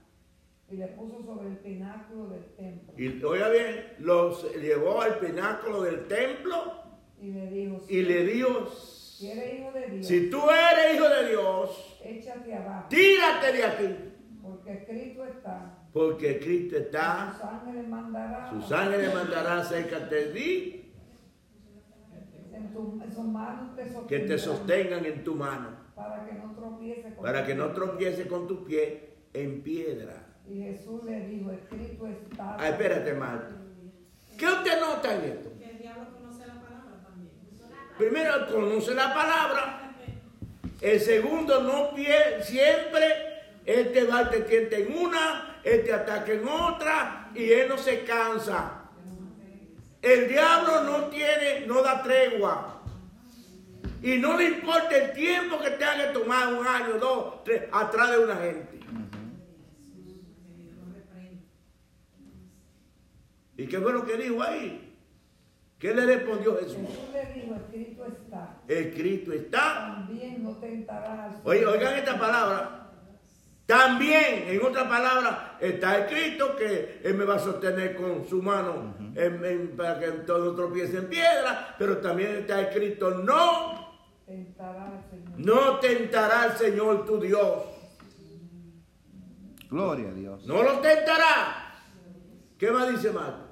y 0.69 0.79
le 0.79 0.89
puso 0.89 1.23
sobre 1.23 1.47
el 1.51 1.59
pináculo 1.59 2.31
del 2.31 2.45
templo. 2.57 2.93
Y 2.97 3.23
oiga 3.23 3.51
bien, 3.51 3.87
los 4.01 4.53
llevó 4.57 5.01
al 5.01 5.21
pináculo 5.21 5.83
del 5.83 6.09
templo 6.09 6.83
Y 7.21 7.31
le 7.31 7.47
dijo, 7.49 7.81
y 7.89 8.03
le 8.03 8.25
dijo, 8.25 8.67
si 8.69 9.31
eres 9.31 9.61
hijo 9.61 9.71
de 9.71 9.87
Dios, 9.91 10.07
si 10.09 10.29
tú 10.29 10.41
eres 10.51 10.97
hijo 10.97 11.09
de 11.09 11.29
Dios, 11.29 12.01
échate 12.03 12.53
abajo, 12.57 12.89
tírate 12.89 13.53
de 13.53 13.65
aquí. 13.65 13.97
porque 14.43 14.73
escrito 14.73 15.25
está, 15.25 15.79
porque 15.93 16.39
Cristo 16.39 16.77
Su 16.77 16.83
está, 16.83 17.35
sangre 17.39 17.83
mandará. 17.83 18.51
su 18.51 18.63
sangre 18.63 19.09
mandará 19.13 19.63
cerca 19.65 20.01
de 20.01 20.23
ti, 20.27 20.79
En, 22.53 22.73
tu, 22.73 23.01
en 23.03 23.13
sus 23.13 23.25
manos 23.25 23.77
te 23.77 24.07
que 24.07 24.19
te 24.21 24.39
sostengan 24.39 25.05
en 25.05 25.25
tu 25.25 25.35
mano, 25.35 25.71
Para 25.95 26.25
que 26.25 26.33
no 26.35 26.55
tropiece 26.55 27.15
con 27.15 27.23
para 27.25 27.41
tu 27.43 27.47
que 27.47 27.55
no 27.55 27.67
pie. 27.67 27.75
tropiece 27.75 28.27
con 28.27 28.47
tu 28.49 28.65
pie 28.65 29.11
en 29.35 29.63
piedra. 29.63 30.27
Y 30.49 30.63
Jesús 30.63 31.05
le 31.05 31.21
dijo, 31.27 31.51
escrito 31.51 32.07
está. 32.09 32.57
Ah, 32.59 32.69
espérate, 32.69 33.13
Marta. 33.15 33.55
¿Qué 34.37 34.47
usted 34.47 34.81
nota 34.81 35.15
en 35.15 35.25
esto? 35.33 35.51
Que 35.59 35.71
el 35.71 35.79
diablo 35.79 36.07
conoce 36.15 36.47
la 36.47 36.55
palabra 36.61 37.03
también. 37.05 37.31
Primero, 37.99 38.47
conoce 38.53 38.95
la 38.95 39.15
palabra. 39.15 39.95
El 40.81 41.01
segundo, 41.01 41.63
no 41.63 41.95
pie, 41.95 42.43
siempre 42.43 43.05
él 43.65 43.93
te 43.93 44.05
va, 44.05 44.29
te 44.29 44.41
tienta 44.41 44.77
en 44.77 44.97
una, 44.99 45.52
él 45.65 45.85
te 45.85 45.93
ataca 45.93 46.33
en 46.33 46.47
otra 46.47 47.31
y 47.35 47.51
él 47.51 47.69
no 47.69 47.79
se 47.79 48.05
cansa. 48.05 48.83
El 50.01 50.29
diablo 50.29 50.83
no 50.83 51.05
tiene, 51.05 51.67
no 51.67 51.83
da 51.83 52.03
tregua. 52.03 52.81
Y 54.03 54.19
no 54.19 54.37
le 54.37 54.49
importa 54.49 54.97
el 54.97 55.13
tiempo 55.13 55.61
que 55.61 55.71
tenga 55.71 56.09
que 56.09 56.19
tomar, 56.19 56.53
un 56.53 56.67
año, 56.67 56.99
dos, 56.99 57.45
tres, 57.45 57.63
atrás 57.71 58.11
de 58.11 58.19
una 58.19 58.37
gente. 58.37 58.81
¿Y 63.57 63.67
qué 63.67 63.79
fue 63.79 63.93
lo 63.93 64.05
que 64.05 64.17
dijo 64.17 64.43
ahí? 64.43 64.93
¿Qué 65.79 65.95
le 65.95 66.05
respondió 66.05 66.59
Jesús? 66.59 66.79
Jesús 66.79 67.13
le 67.13 67.41
dijo, 67.41 67.55
escrito 67.55 68.07
está. 68.07 68.57
Escrito 68.67 69.33
está. 69.33 70.05
También 70.07 70.43
no 70.43 70.57
tentarás 70.57 71.37
al 71.37 71.41
Oye, 71.45 71.65
oigan 71.65 71.95
esta 71.95 72.19
palabra. 72.19 72.82
También, 73.77 74.45
en 74.49 74.61
otra 74.67 74.87
palabra, 74.87 75.57
está 75.59 76.01
escrito 76.01 76.55
que 76.57 77.01
Él 77.03 77.15
me 77.15 77.25
va 77.25 77.37
a 77.37 77.39
sostener 77.39 77.97
con 77.97 78.23
su 78.29 78.43
mano 78.43 78.95
en- 79.15 79.43
en- 79.43 79.75
para 79.75 79.99
que 79.99 80.09
todo 80.27 80.55
tropiece 80.55 80.99
en 80.99 81.09
piedra, 81.09 81.75
pero 81.79 81.97
también 81.97 82.37
está 82.37 82.61
escrito, 82.61 83.13
no, 83.13 83.95
Señor. 84.27 85.39
no 85.39 85.79
tentará 85.79 86.43
al 86.43 86.53
Señor 86.59 87.07
tu 87.07 87.19
Dios. 87.19 87.65
Gloria 89.71 90.11
a 90.11 90.13
Dios. 90.13 90.47
No 90.47 90.63
lo 90.63 90.81
tentará. 90.81 91.73
¿Qué 92.59 92.71
más 92.71 92.91
dice 92.91 93.11
Marco? 93.11 93.49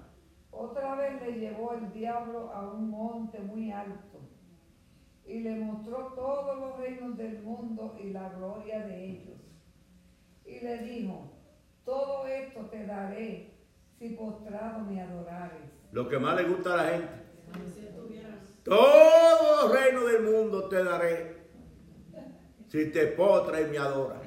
Otra 0.50 0.96
vez 0.96 1.18
le 1.22 1.32
llevó 1.38 1.72
el 1.72 1.90
diablo 1.94 2.52
a 2.52 2.60
un 2.70 2.90
monte 2.90 3.38
muy 3.40 3.72
alto 3.72 4.20
y 5.24 5.40
le 5.40 5.54
mostró 5.56 6.12
todos 6.14 6.58
los 6.58 6.76
reinos 6.78 7.16
del 7.16 7.40
mundo 7.42 7.96
y 7.98 8.10
la 8.10 8.28
gloria 8.28 8.80
de 8.84 9.06
ellos. 9.12 9.40
Y 10.50 10.64
le 10.64 10.78
dijo, 10.78 11.30
todo 11.84 12.26
esto 12.26 12.60
te 12.72 12.84
daré 12.84 13.54
si 13.98 14.08
postrado 14.10 14.80
me 14.80 15.00
adorares. 15.00 15.62
Lo 15.92 16.08
que 16.08 16.18
más 16.18 16.36
le 16.36 16.48
gusta 16.48 16.74
a 16.74 16.76
la 16.76 16.90
gente. 16.90 17.08
Todo 18.64 19.68
los 19.68 19.72
reinos 19.72 20.10
del 20.10 20.22
mundo 20.22 20.68
te 20.68 20.82
daré 20.82 21.36
si 22.68 22.86
te 22.86 23.06
potras 23.08 23.60
y 23.60 23.70
me 23.70 23.78
adoras. 23.78 24.18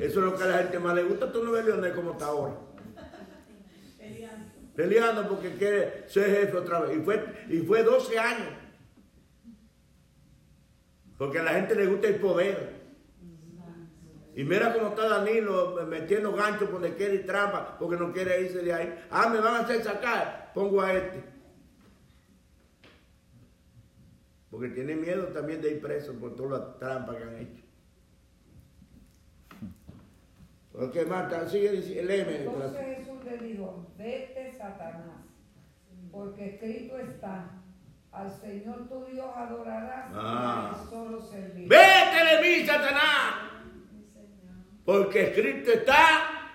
Eso 0.00 0.20
es 0.20 0.26
lo 0.26 0.36
que 0.36 0.42
a 0.44 0.46
la 0.46 0.58
gente 0.58 0.78
más 0.78 0.94
le 0.94 1.04
gusta. 1.04 1.30
Tú 1.30 1.44
no 1.44 1.52
ves 1.52 1.64
Leonel 1.64 1.94
como 1.94 2.12
está 2.12 2.26
ahora. 2.26 2.54
Peleando 4.74 5.28
porque 5.28 5.54
quiere 5.54 6.08
ser 6.08 6.30
jefe 6.30 6.56
otra 6.56 6.80
vez. 6.80 6.98
Y 6.98 7.00
fue, 7.00 7.24
y 7.48 7.58
fue 7.58 7.82
12 7.82 8.18
años. 8.18 8.48
Porque 11.16 11.38
a 11.38 11.42
la 11.42 11.52
gente 11.52 11.74
le 11.74 11.86
gusta 11.86 12.08
el 12.08 12.16
poder. 12.16 12.75
Y 14.36 14.44
mira 14.44 14.74
cómo 14.74 14.88
está 14.88 15.08
Danilo 15.08 15.82
metiendo 15.88 16.30
ganchos 16.32 16.68
por 16.68 16.80
donde 16.82 16.94
quiere 16.94 17.14
y 17.14 17.24
trampa 17.24 17.76
porque 17.78 17.96
no 17.96 18.12
quiere 18.12 18.42
irse 18.42 18.58
de 18.58 18.72
ahí. 18.72 19.06
Ah, 19.10 19.30
me 19.30 19.40
van 19.40 19.54
a 19.54 19.58
hacer 19.60 19.82
sacar. 19.82 20.52
Pongo 20.54 20.82
a 20.82 20.92
este. 20.92 21.24
Porque 24.50 24.68
tiene 24.68 24.94
miedo 24.94 25.24
también 25.28 25.62
de 25.62 25.70
ir 25.72 25.80
preso 25.80 26.12
por 26.14 26.36
todas 26.36 26.60
las 26.60 26.78
trampas 26.78 27.16
que 27.16 27.22
han 27.22 27.36
hecho. 27.36 27.62
Ok, 30.74 30.96
Marta, 31.08 31.48
sigue, 31.48 31.72
léeme. 32.02 32.36
Entonces 32.44 32.96
Jesús 32.98 33.24
le 33.24 33.38
dijo, 33.38 33.86
vete 33.96 34.52
Satanás, 34.52 35.24
porque 36.12 36.56
escrito 36.56 36.98
está, 36.98 37.50
al 38.12 38.30
Señor 38.30 38.86
tu 38.86 39.02
Dios 39.06 39.26
adorarás 39.34 40.10
Ah. 40.14 40.72
y 40.74 40.76
a 40.76 40.82
él 40.82 40.88
solo 40.90 41.20
servirás. 41.22 41.68
Vete 41.70 42.36
de 42.36 42.42
mí, 42.60 42.66
Satanás. 42.66 43.55
Porque 44.86 45.24
escrito 45.24 45.72
está. 45.72 46.52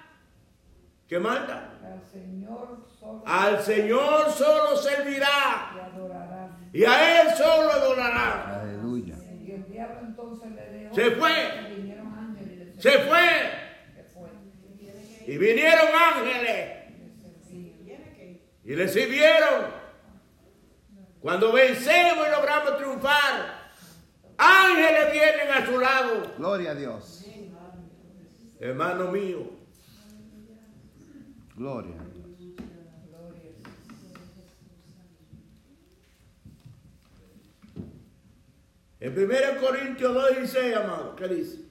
¿Qué 1.08 1.20
Marta? 1.20 1.78
Al 1.84 2.02
Señor 2.10 2.88
solo 2.98 3.24
Al 3.26 3.62
Señor 3.62 4.32
solo 4.32 4.78
servirá. 4.78 5.74
y. 6.74 6.80
Y 6.80 6.86
a 6.86 7.22
Él 7.22 7.36
solo 7.36 7.70
adorará. 7.70 8.62
Aleluya. 8.62 9.16
Y 9.46 9.52
el 9.52 9.66
diablo 9.70 10.00
entonces 10.00 10.52
le 10.52 10.62
dejó. 10.70 10.96
Se 10.96 11.12
fue. 11.12 11.32
y 11.70 11.76
vinieron 11.76 12.08
ángeles 12.14 12.52
y 12.52 12.56
le 12.56 12.74
Se 12.82 12.92
fue. 13.00 13.20
se 13.96 14.04
fue. 14.06 14.30
Y 15.28 15.38
vinieron 15.38 15.88
ángeles. 15.94 16.78
Y 18.64 18.76
le 18.76 18.88
sirvieron. 18.88 19.66
Cuando 21.20 21.52
vencemos 21.52 22.26
y 22.28 22.32
logramos 22.32 22.78
triunfar, 22.78 23.72
ángeles 24.38 25.12
vienen 25.12 25.52
a 25.52 25.66
su 25.66 25.78
lado. 25.80 26.34
Gloria 26.38 26.72
a 26.72 26.76
Dios. 26.76 27.21
Hermano 28.62 29.12
mío, 29.12 29.40
Gloria 31.56 31.96
en 39.00 39.18
1 39.18 39.60
Corintios 39.60 40.16
2.16, 40.16 40.76
amado, 40.78 41.16
¿qué 41.16 41.28
dice? 41.28 41.66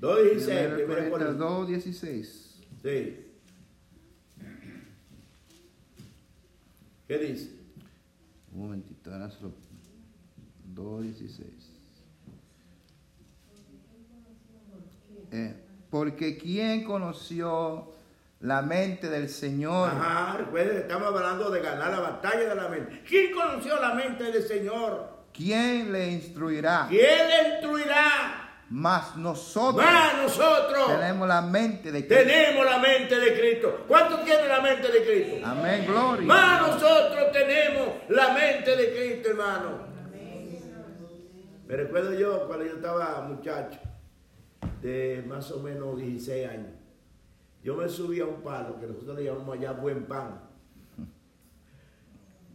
2.16, 0.00 0.66
1 0.66 0.84
1 0.86 0.86
Corintios 0.86 1.10
Corintios. 1.10 1.38
2, 1.38 1.68
16. 1.68 2.60
Sí. 2.82 3.26
¿Qué 7.06 7.18
dice? 7.18 7.50
Un 8.54 8.60
momentito, 8.60 9.12
ahora 9.12 9.30
solo 9.30 9.52
2, 10.72 11.02
16. 11.02 11.69
Eh, 15.32 15.54
porque 15.90 16.36
¿quién 16.38 16.84
conoció 16.84 17.92
la 18.40 18.62
mente 18.62 19.08
del 19.08 19.28
Señor? 19.28 19.90
Ajá, 19.90 20.36
recuerden, 20.38 20.78
estamos 20.78 21.08
hablando 21.08 21.50
de 21.50 21.60
ganar 21.60 21.90
la 21.90 22.00
batalla 22.00 22.48
de 22.48 22.54
la 22.54 22.68
mente. 22.68 23.02
¿Quién 23.06 23.32
conoció 23.34 23.80
la 23.80 23.94
mente 23.94 24.24
del 24.24 24.42
Señor? 24.42 25.20
¿Quién 25.32 25.92
le 25.92 26.08
instruirá? 26.10 26.86
¿Quién 26.88 27.28
le 27.28 27.48
instruirá? 27.54 28.46
Mas 28.72 29.16
nosotros 29.16 29.84
Más 29.84 30.16
nosotros 30.22 30.86
tenemos 30.96 31.26
la 31.26 31.40
mente 31.40 31.90
de 31.90 32.06
Cristo. 32.06 32.24
tenemos 32.24 32.64
la 32.64 32.78
mente 32.78 33.18
de 33.18 33.38
Cristo. 33.38 33.84
¿Cuántos 33.88 34.24
tienen 34.24 34.48
la 34.48 34.60
mente 34.60 34.88
de 34.92 35.04
Cristo? 35.04 35.46
Amén, 35.46 35.84
gloria. 35.86 36.24
Más 36.26 36.60
nosotros 36.68 37.32
tenemos 37.32 37.88
la 38.08 38.28
mente 38.32 38.76
de 38.76 38.92
Cristo, 38.94 39.30
hermano. 39.30 39.90
Me 41.66 41.76
recuerdo 41.76 42.14
yo 42.14 42.46
cuando 42.46 42.64
yo 42.64 42.74
estaba 42.74 43.20
muchacho, 43.22 43.78
de 44.82 45.24
más 45.28 45.50
o 45.52 45.60
menos 45.60 45.96
16 45.98 46.48
años. 46.48 46.72
Yo 47.62 47.76
me 47.76 47.88
subí 47.88 48.20
a 48.20 48.24
un 48.26 48.40
palo 48.42 48.78
que 48.80 48.86
nosotros 48.86 49.16
le 49.18 49.24
llamamos 49.24 49.56
allá 49.58 49.72
buen 49.72 50.04
pan. 50.06 50.40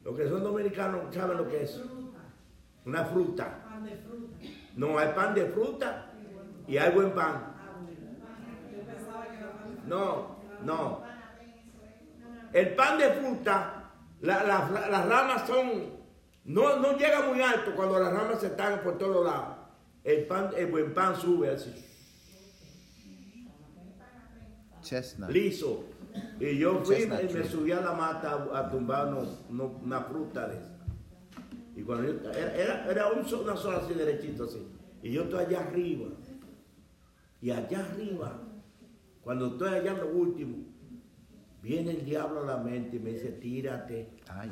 Los 0.04 0.16
que 0.16 0.28
son 0.28 0.44
dominicanos 0.44 1.14
saben 1.14 1.38
lo 1.38 1.48
que 1.48 1.64
es. 1.64 1.82
Una 2.86 3.06
fruta. 3.06 3.60
No, 4.76 4.98
hay 5.00 5.14
pan 5.14 5.34
de 5.34 5.46
fruta 5.48 6.12
y 6.68 6.78
hay 6.78 6.92
buen 6.94 7.12
pan. 7.14 7.54
No, 9.88 10.36
no. 10.64 11.02
El 12.54 12.76
pan 12.76 12.98
de 12.98 13.10
fruta, 13.12 13.84
la- 14.22 14.44
la- 14.44 14.70
la- 14.70 14.88
las 14.90 15.06
ramas 15.08 15.48
son, 15.48 15.70
no, 16.46 16.78
no 16.80 16.98
llega 16.98 17.22
muy 17.28 17.42
alto 17.42 17.76
cuando 17.76 18.00
las 18.00 18.14
ramas 18.14 18.40
se 18.40 18.48
están 18.48 18.80
por 18.82 18.98
todos 18.98 19.26
lados. 19.26 19.58
El, 20.04 20.26
pan, 20.26 20.52
el 20.56 20.68
buen 20.68 20.94
pan 20.94 21.16
sube 21.16 21.50
así, 21.50 21.74
Chestnut. 24.86 25.30
liso. 25.32 25.86
Y 26.40 26.58
yo 26.58 26.82
fui 26.84 27.04
y 27.04 27.08
me 27.08 27.18
tree. 27.18 27.44
subí 27.44 27.72
a 27.72 27.82
la 27.82 27.92
mata 27.92 28.48
a, 28.54 28.70
tumbar 28.70 29.14
una 29.50 30.02
fruta 30.02 30.48
de 30.48 30.58
esa. 30.58 30.76
Y 31.76 31.82
cuando 31.82 32.06
yo, 32.06 32.32
era, 32.32 32.90
era, 32.90 33.12
un 33.12 33.20
una 33.20 33.58
sola 33.58 33.80
así 33.80 33.94
derechito 33.94 34.46
así. 34.46 34.66
Y 35.04 35.12
yo 35.12 35.24
estoy 35.24 35.46
allá 35.46 35.60
arriba. 35.62 36.08
Y 37.42 37.52
allá 37.52 37.80
arriba, 37.80 38.42
cuando 39.22 39.48
estoy 39.48 39.74
allá 39.74 39.92
en 39.92 39.98
lo 39.98 40.10
último, 40.12 40.58
viene 41.62 41.92
el 41.92 42.06
diablo 42.06 42.44
a 42.44 42.46
la 42.46 42.58
mente 42.58 42.96
y 42.96 43.00
me 43.00 43.12
dice, 43.12 43.32
tírate. 43.32 44.10
Ay, 44.30 44.52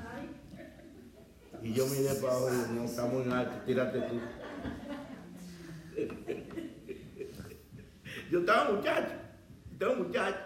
Y 1.62 1.74
yo 1.74 1.88
miré 1.88 2.14
para 2.16 2.34
abajo 2.34 2.50
y 2.50 2.76
no, 2.76 2.84
está 2.84 3.06
muy 3.06 3.32
alto, 3.32 3.64
tírate 3.66 4.02
tú. 4.02 4.20
Yo 8.32 8.40
estaba 8.40 8.72
muchacho, 8.72 9.14
muchacho, 9.96 10.38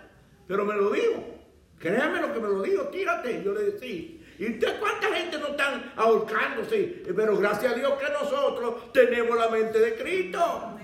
pero 0.48 0.66
me 0.66 0.76
lo 0.76 0.92
dijo. 0.92 1.38
Créame 1.80 2.22
lo 2.22 2.34
que 2.34 2.40
me 2.40 2.48
lo 2.48 2.62
dijo, 2.62 2.84
tírate. 2.86 3.44
Yo 3.44 3.54
le 3.54 3.72
decía, 3.72 4.20
¿y 4.40 4.54
usted 4.54 4.80
cuánta 4.80 5.14
gente 5.14 5.38
no 5.38 5.48
están 5.50 5.94
ahorcándose? 5.96 7.04
Pero 7.16 7.38
gracias 7.38 7.74
a 7.74 7.76
Dios 7.76 7.94
que 8.00 8.12
nosotros 8.12 8.92
tenemos 8.94 9.38
la 9.38 9.50
mente 9.50 9.80
de 9.80 9.96
Cristo. 9.96 10.78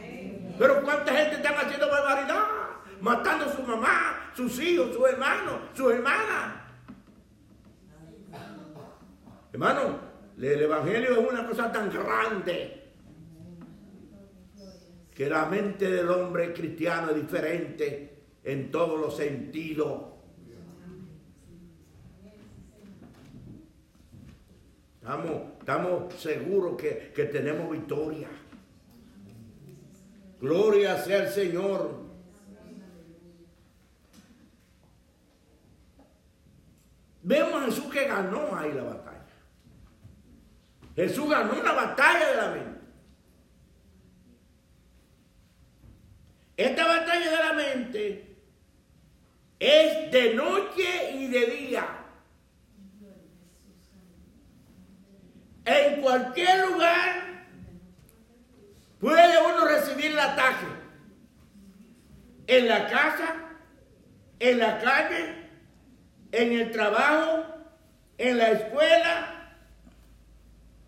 Pero 0.59 0.83
cuánta 0.83 1.13
gente 1.13 1.37
están 1.37 1.55
haciendo 1.55 1.89
barbaridad, 1.89 2.45
matando 3.01 3.45
a 3.45 3.55
su 3.55 3.63
mamá, 3.63 4.31
sus 4.35 4.59
hijos, 4.59 4.93
sus 4.93 5.09
hermanos, 5.09 5.61
sus 5.73 5.91
hermanas. 5.91 6.61
Hermano, 9.51 9.99
el 10.37 10.61
Evangelio 10.61 11.11
es 11.11 11.31
una 11.31 11.47
cosa 11.47 11.71
tan 11.71 11.91
grande 11.91 12.91
que 15.13 15.29
la 15.29 15.45
mente 15.45 15.89
del 15.89 16.09
hombre 16.09 16.53
cristiano 16.53 17.11
es 17.11 17.15
diferente 17.15 18.12
en 18.43 18.71
todos 18.71 18.99
los 18.99 19.15
sentidos. 19.15 20.13
Estamos, 25.59 26.13
seguros 26.15 26.77
que, 26.77 27.11
que 27.13 27.25
tenemos 27.25 27.69
victoria. 27.71 28.29
Gloria 30.39 30.97
sea 30.97 31.23
el 31.23 31.29
Señor. 31.29 32.03
Vemos 37.21 37.53
a 37.53 37.65
Jesús 37.65 37.85
que 37.85 38.05
ganó 38.05 38.55
ahí 38.55 38.71
la 38.73 38.83
batalla. 38.83 39.25
Jesús 40.95 41.29
ganó 41.29 41.63
la 41.63 41.71
batalla 41.73 42.29
de 42.29 42.35
la 42.35 42.49
mente. 42.49 42.79
Esta 46.55 46.85
batalla 46.85 47.31
de 47.31 47.37
la 47.37 47.53
mente 47.53 48.22
es 49.63 50.11
de 50.11 50.33
noche 50.33 51.11
y 51.13 51.27
de 51.27 51.45
día. 51.45 51.87
En 55.63 56.01
cualquier 56.01 56.67
lugar 56.67 57.45
puede 58.99 59.41
uno 59.41 59.65
recibir 59.65 60.07
el 60.07 60.19
ataque. 60.19 60.65
En 62.47 62.67
la 62.67 62.89
casa, 62.89 63.35
en 64.39 64.59
la 64.59 64.79
calle, 64.79 65.47
en 66.33 66.51
el 66.51 66.71
trabajo, 66.71 67.45
en 68.17 68.37
la 68.37 68.51
escuela, 68.51 69.55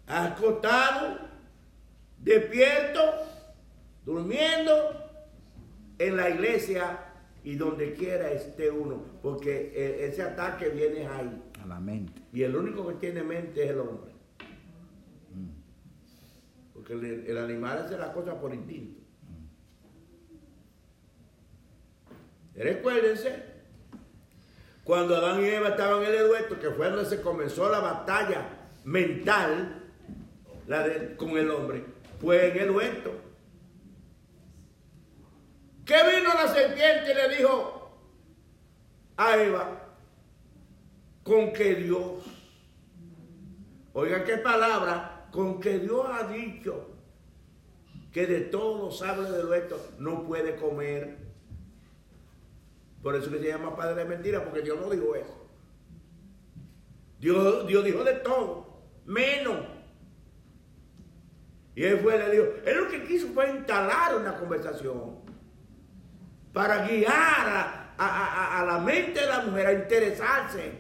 acostado, 0.06 1.30
despierto, 2.18 3.26
durmiendo, 4.04 5.02
en 5.98 6.18
la 6.18 6.30
iglesia 6.30 7.05
y 7.46 7.56
donde 7.56 7.94
quiera 7.94 8.30
esté 8.32 8.70
uno, 8.72 9.02
porque 9.22 9.72
e- 9.74 10.06
ese 10.08 10.24
ataque 10.24 10.70
viene 10.70 11.08
ahí. 11.08 11.42
A 11.64 11.66
la 11.68 11.80
mente. 11.80 12.22
Y 12.34 12.42
el 12.44 12.56
único 12.56 12.86
que 12.88 12.96
tiene 12.96 13.24
mente 13.24 13.64
es 13.64 13.70
el 13.72 13.80
hombre. 13.80 14.12
Porque 16.74 16.94
el, 16.94 17.06
el 17.28 17.38
animal 17.38 17.78
hace 17.86 17.98
la 17.98 18.12
cosa 18.12 18.40
por 18.42 18.54
instinto. 18.54 19.00
Recuérdense, 22.56 23.44
cuando 24.84 25.16
Adán 25.18 25.42
y 25.44 25.46
Eva 25.48 25.70
estaban 25.70 26.04
en 26.04 26.14
el 26.16 26.30
huerto, 26.30 26.60
que 26.60 26.70
fue 26.72 26.90
donde 26.90 27.06
se 27.10 27.22
comenzó 27.22 27.70
la 27.70 27.80
batalla 27.80 28.70
mental 28.86 29.84
la 30.68 30.88
de- 30.88 31.16
con 31.16 31.32
el 31.38 31.50
hombre, 31.52 31.84
fue 32.20 32.52
en 32.52 32.58
el 32.58 32.72
huerto. 32.72 33.12
¿Qué 35.86 35.94
vino 35.94 36.34
la 36.34 36.48
serpiente 36.48 37.12
y 37.12 37.14
le 37.14 37.36
dijo 37.38 37.92
a 39.18 39.38
Eva? 39.38 39.82
Con 41.24 41.54
que 41.54 41.76
Dios, 41.76 42.24
oiga 43.94 44.24
qué 44.24 44.38
palabra, 44.38 45.28
con 45.32 45.60
que 45.60 45.80
Dios 45.80 46.06
ha 46.12 46.28
dicho 46.28 46.90
que 48.12 48.26
de 48.26 48.42
todos 48.42 48.80
los 48.80 49.02
árboles 49.08 49.32
del 49.34 49.46
huerto 49.46 49.80
no 50.00 50.24
puede 50.24 50.56
comer. 50.56 51.18
Por 53.04 53.16
eso 53.16 53.30
que 53.30 53.40
se 53.40 53.48
llama 53.48 53.76
padre 53.76 54.04
de 54.04 54.06
mentira, 54.06 54.44
porque 54.44 54.62
Dios 54.62 54.80
no 54.80 54.90
dijo 54.90 55.16
eso. 55.16 55.48
Dios, 57.20 57.68
Dios 57.68 57.84
dijo 57.84 58.04
de 58.04 58.14
todo, 58.16 58.82
menos. 59.06 59.66
Y 61.76 61.84
él 61.84 62.00
fue 62.00 62.16
y 62.16 62.20
le 62.20 62.32
dijo, 62.32 62.46
él 62.66 62.78
lo 62.78 62.88
que 62.88 63.04
quiso 63.04 63.28
fue 63.28 63.52
instalar 63.52 64.16
una 64.16 64.36
conversación 64.38 65.25
para 66.56 66.88
guiar 66.88 67.92
a, 67.98 68.64
la 68.66 68.80
mente 68.80 69.20
de 69.20 69.28
la 69.28 69.42
mujer 69.42 69.68
a 69.68 69.74
interesarse 69.74 70.72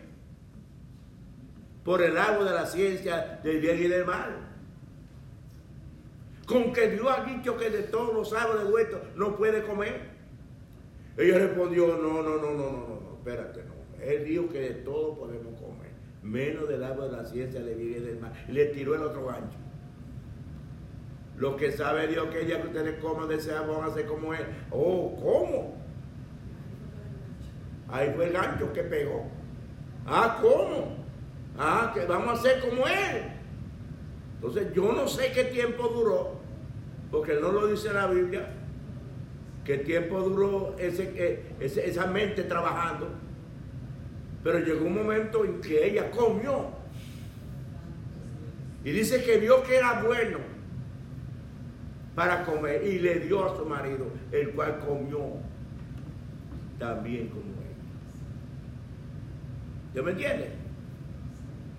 por 1.83 2.01
el 2.01 2.17
árbol 2.17 2.45
de 2.45 2.51
la 2.51 2.65
ciencia 2.65 3.41
del 3.43 3.59
bien 3.59 3.77
y 3.83 3.87
del 3.89 4.05
mal. 4.05 4.37
Con 6.47 6.71
que 6.71 6.91
Dios 6.91 7.05
ha 7.09 7.25
dicho 7.25 7.57
que 7.57 7.69
de 7.69 7.83
todos 7.83 8.13
los 8.13 8.31
árboles 8.31 8.63
del 8.63 8.73
huerto 8.73 9.01
no 9.17 9.35
puede 9.35 9.63
comer. 9.63 9.99
Ella 11.17 11.39
respondió, 11.39 11.87
no, 11.97 12.23
no, 12.23 12.37
no, 12.37 12.53
no, 12.53 12.53
no, 12.53 12.99
no, 13.01 13.17
espérate, 13.17 13.65
no. 13.65 13.73
Él 14.01 14.23
dijo 14.23 14.47
que 14.47 14.61
de 14.61 14.73
todo 14.75 15.17
podemos 15.17 15.59
comer, 15.59 15.91
menos 16.23 16.69
del 16.69 16.85
árbol 16.85 17.11
de 17.11 17.17
la 17.17 17.25
ciencia 17.25 17.61
del 17.61 17.75
bien 17.75 18.01
y 18.01 18.05
del 18.05 18.19
mal. 18.21 18.31
Y 18.47 18.53
le 18.53 18.67
tiró 18.67 18.95
el 18.95 19.01
otro 19.01 19.25
gancho. 19.25 19.57
Lo 21.37 21.57
que 21.57 21.71
sabe 21.71 22.07
Dios 22.07 22.27
que 22.29 22.41
ella 22.43 22.61
que 22.61 22.67
ustedes 22.67 22.99
coman 23.01 23.27
de 23.27 23.35
a 23.35 23.93
ser 23.93 24.05
como 24.05 24.33
él. 24.33 24.45
Oh, 24.71 25.15
¿cómo? 25.21 25.75
Ahí 27.89 28.11
fue 28.15 28.27
el 28.27 28.33
gancho 28.33 28.71
que 28.71 28.83
pegó. 28.83 29.25
Ah, 30.05 30.39
¿cómo? 30.41 30.95
Ah, 31.57 31.91
que 31.93 32.05
vamos 32.05 32.39
a 32.39 32.41
ser 32.41 32.61
como 32.61 32.87
él. 32.87 33.23
Entonces 34.35 34.73
yo 34.73 34.91
no 34.91 35.07
sé 35.07 35.31
qué 35.33 35.45
tiempo 35.45 35.87
duró, 35.87 36.35
porque 37.11 37.33
no 37.35 37.51
lo 37.51 37.67
dice 37.67 37.91
la 37.91 38.07
Biblia, 38.07 38.47
qué 39.63 39.77
tiempo 39.79 40.19
duró 40.21 40.75
ese, 40.77 41.11
eh, 41.15 41.55
ese- 41.59 41.89
esa 41.89 42.05
mente 42.05 42.43
trabajando. 42.43 43.09
Pero 44.43 44.59
llegó 44.59 44.85
un 44.85 44.95
momento 44.95 45.43
en 45.43 45.59
que 45.61 45.85
ella 45.87 46.11
comió. 46.11 46.69
Y 48.83 48.91
dice 48.91 49.23
que 49.23 49.37
vio 49.37 49.63
que 49.63 49.77
era 49.77 50.03
bueno 50.03 50.54
para 52.15 52.45
comer 52.45 52.83
y 52.83 52.99
le 52.99 53.19
dio 53.19 53.45
a 53.45 53.57
su 53.57 53.65
marido, 53.65 54.07
el 54.31 54.51
cual 54.51 54.79
comió 54.79 55.33
también 56.79 57.27
como 57.27 57.43
él. 57.43 57.75
¿Ya 59.93 60.01
me 60.01 60.11
entiende? 60.11 60.51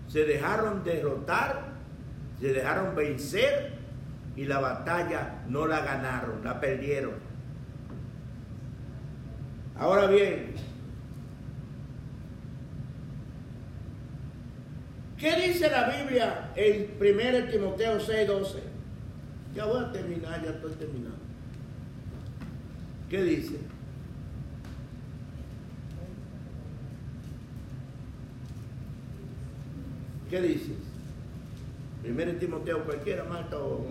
Se 0.08 0.24
dejaron 0.24 0.84
derrotar, 0.84 1.72
se 2.38 2.52
dejaron 2.52 2.94
vencer 2.94 3.72
y 4.36 4.44
la 4.44 4.60
batalla 4.60 5.42
no 5.48 5.66
la 5.66 5.80
ganaron, 5.80 6.44
la 6.44 6.60
perdieron. 6.60 7.14
Ahora 9.78 10.06
bien, 10.06 10.54
¿qué 15.18 15.36
dice 15.36 15.70
la 15.70 15.90
Biblia 15.90 16.50
en 16.54 16.94
1 16.98 17.50
Timoteo 17.50 17.98
6:12? 17.98 18.75
Ya 19.56 19.64
voy 19.64 19.82
a 19.82 19.90
terminar, 19.90 20.44
ya 20.44 20.50
estoy 20.50 20.72
terminando. 20.72 21.16
¿Qué 23.08 23.22
dice? 23.22 23.56
¿Qué 30.28 30.42
dices? 30.42 30.76
Primero 32.02 32.32
Timoteo, 32.32 32.84
cualquiera, 32.84 33.24
Marta 33.24 33.56
o. 33.58 33.86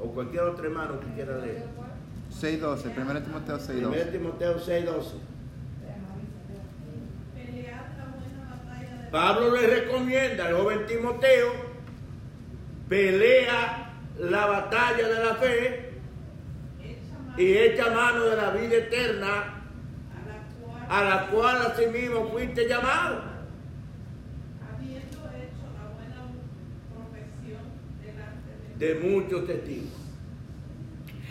O 0.00 0.06
cualquier 0.06 0.44
otro 0.44 0.64
hermano 0.64 0.98
que 0.98 1.06
quiera 1.08 1.36
leer. 1.38 1.66
6.12, 2.40 2.96
1 2.96 3.22
Timoteo 3.22 3.58
6.12. 3.58 3.66
Primero 3.66 4.10
Timoteo 4.10 4.58
6:12. 4.58 5.02
Pelear 7.34 7.94
la 7.98 8.06
buena 8.06 8.64
batalla 8.64 9.02
de 9.04 9.10
Pablo 9.10 9.52
le 9.54 9.66
recomienda 9.66 10.46
al 10.46 10.54
joven 10.54 10.86
Timoteo, 10.86 11.52
pelea 12.88 13.81
la 14.18 14.46
batalla 14.46 15.08
de 15.08 15.24
la 15.24 15.34
fe 15.36 15.90
y 17.36 17.52
echa 17.56 17.90
mano 17.90 18.24
de 18.24 18.36
la 18.36 18.50
vida 18.50 18.76
eterna 18.76 19.62
a 20.88 21.02
la 21.02 21.26
cual, 21.28 21.56
a 21.58 21.62
cual 21.62 21.72
asimismo 21.72 22.28
fuiste 22.30 22.68
llamado. 22.68 23.32
de 28.78 28.86
de 28.86 28.94
muchos 28.96 29.46
testigos. 29.46 29.92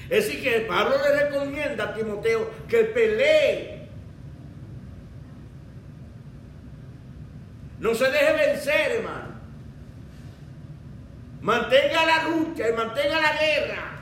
Es 0.09 0.25
decir, 0.25 0.43
que 0.43 0.61
Pablo 0.61 0.95
le 0.97 1.23
recomienda 1.23 1.85
a 1.85 1.93
Timoteo 1.93 2.49
que 2.67 2.83
pelee. 2.83 3.87
No 7.79 7.95
se 7.95 8.11
deje 8.11 8.33
vencer, 8.33 8.91
hermano. 8.91 9.30
Mantenga 11.41 12.05
la 12.05 12.29
lucha 12.29 12.69
y 12.69 12.73
mantenga 12.73 13.19
la 13.19 13.33
guerra. 13.33 13.97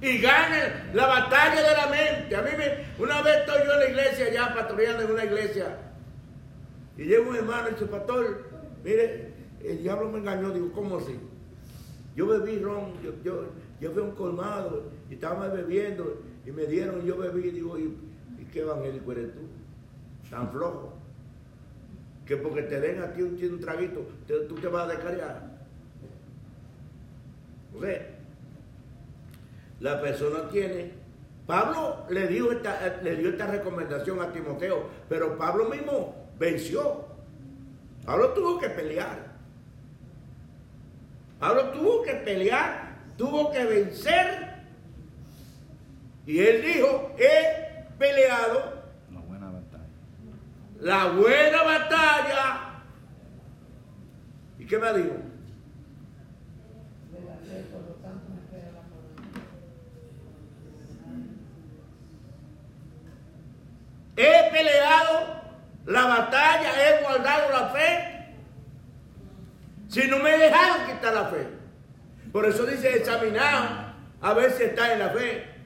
Y 0.00 0.18
gana 0.18 0.90
la 0.94 1.06
batalla 1.06 1.62
de 1.62 1.76
la 1.76 1.86
mente. 1.88 2.36
A 2.36 2.42
mí 2.42 2.50
me, 2.56 3.04
una 3.04 3.20
vez 3.20 3.38
estoy 3.38 3.66
yo 3.66 3.72
en 3.74 3.78
la 3.80 3.86
iglesia, 3.86 4.32
ya 4.32 4.54
pastoreando 4.54 5.02
en 5.02 5.10
una 5.10 5.24
iglesia. 5.24 5.76
Y 6.96 7.04
llega 7.04 7.28
un 7.28 7.36
hermano 7.36 7.68
y 7.68 7.72
dice, 7.72 7.86
pastor, 7.86 8.48
mire, 8.82 9.34
el 9.62 9.82
diablo 9.82 10.08
me 10.08 10.18
engañó. 10.18 10.50
Digo, 10.50 10.72
¿cómo 10.72 10.98
así? 10.98 11.18
Yo 12.16 12.26
bebí 12.26 12.58
ron, 12.58 12.94
yo, 13.02 13.12
yo, 13.22 13.44
yo 13.80 13.90
fui 13.92 14.02
un 14.02 14.12
colmado 14.12 14.90
y 15.10 15.14
estaba 15.14 15.48
bebiendo 15.48 16.22
y 16.46 16.50
me 16.50 16.64
dieron, 16.64 17.04
yo 17.04 17.16
bebí. 17.16 17.50
Digo, 17.50 17.78
¿y, 17.78 17.96
y 18.38 18.44
qué 18.52 18.60
evangélico 18.60 19.12
eres 19.12 19.34
tú? 19.34 19.40
Tan 20.30 20.50
flojo. 20.50 20.97
Que 22.28 22.36
porque 22.36 22.62
te 22.62 22.78
den 22.78 23.02
a 23.02 23.10
ti 23.10 23.22
un, 23.22 23.42
un 23.42 23.60
traguito, 23.60 24.06
tú 24.26 24.54
te 24.56 24.68
vas 24.68 24.84
a 24.84 24.92
descargar. 24.92 25.42
O 27.74 27.80
sea, 27.80 28.06
la 29.80 30.00
persona 30.02 30.48
tiene. 30.50 30.92
Pablo 31.46 32.04
le 32.10 32.26
dio, 32.26 32.52
esta, 32.52 32.98
le 33.02 33.16
dio 33.16 33.30
esta 33.30 33.46
recomendación 33.46 34.20
a 34.20 34.30
Timoteo, 34.30 34.90
pero 35.08 35.38
Pablo 35.38 35.70
mismo 35.70 36.28
venció. 36.38 37.06
Pablo 38.04 38.34
tuvo 38.34 38.58
que 38.58 38.68
pelear. 38.68 39.28
Pablo 41.40 41.70
tuvo 41.70 42.02
que 42.02 42.12
pelear, 42.12 42.96
tuvo 43.16 43.50
que 43.50 43.64
vencer. 43.64 44.48
Y 46.26 46.40
él 46.40 46.60
dijo, 46.60 47.14
he 47.16 47.86
peleado. 47.98 48.67
La 50.80 51.06
buena 51.06 51.62
batalla. 51.62 52.60
¿Y 54.58 54.66
qué 54.66 54.78
me 54.78 54.92
dijo? 54.94 55.16
He 64.16 64.50
peleado 64.50 65.42
la 65.86 66.04
batalla, 66.06 66.70
he 66.74 67.02
guardado 67.02 67.50
la 67.50 67.68
fe. 67.68 68.34
Si 69.88 70.06
no 70.08 70.18
me 70.18 70.34
he 70.34 70.38
dejado 70.38 70.86
quitar 70.86 71.14
la 71.14 71.26
fe. 71.26 71.46
Por 72.32 72.44
eso 72.44 72.66
dice 72.66 72.96
examinar 72.96 73.94
a 74.20 74.34
ver 74.34 74.50
si 74.52 74.64
está 74.64 74.92
en 74.92 74.98
la 74.98 75.10
fe. 75.10 75.57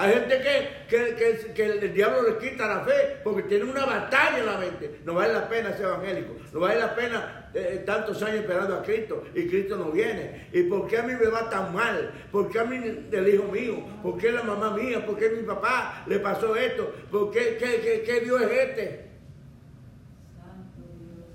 Hay 0.00 0.12
gente 0.12 0.38
que, 0.40 0.68
que, 0.88 1.14
que- 1.16 1.52
que 1.54 1.64
el 1.66 1.92
diablo 1.92 2.22
le 2.22 2.38
quita 2.38 2.68
la 2.68 2.80
fe 2.84 3.16
porque 3.24 3.42
tiene 3.42 3.64
una 3.64 3.84
batalla 3.84 4.38
en 4.38 4.46
la 4.46 4.56
mente. 4.56 5.00
No 5.04 5.14
vale 5.14 5.32
la 5.32 5.48
pena 5.48 5.72
ser 5.76 5.86
evangélico. 5.86 6.34
No 6.52 6.60
vale 6.60 6.78
la 6.78 6.94
pena 6.94 7.50
eh, 7.52 7.82
tantos 7.84 8.22
años 8.22 8.36
esperando 8.36 8.76
a 8.76 8.82
Cristo 8.84 9.24
y 9.34 9.48
Cristo 9.48 9.76
no 9.76 9.90
viene. 9.90 10.48
¿Y 10.52 10.62
por 10.62 10.86
qué 10.86 10.98
a 10.98 11.02
mí 11.02 11.14
me 11.20 11.26
va 11.26 11.50
tan 11.50 11.74
mal? 11.74 12.12
¿Por 12.30 12.48
qué 12.48 12.60
a 12.60 12.64
mí 12.64 12.76
el 13.10 13.28
hijo 13.28 13.42
mío? 13.50 13.84
¿Por 14.00 14.16
qué 14.18 14.30
la 14.30 14.44
mamá 14.44 14.70
mía? 14.76 15.04
¿Por 15.04 15.18
qué 15.18 15.30
mi 15.30 15.42
papá 15.42 16.04
le 16.06 16.20
pasó 16.20 16.54
esto? 16.54 16.94
¿Por 17.10 17.32
qué, 17.32 17.56
qué, 17.58 17.80
qué- 17.80 18.02
qué 18.06 18.20
Dios 18.20 18.40
es 18.42 18.50
este? 18.52 19.08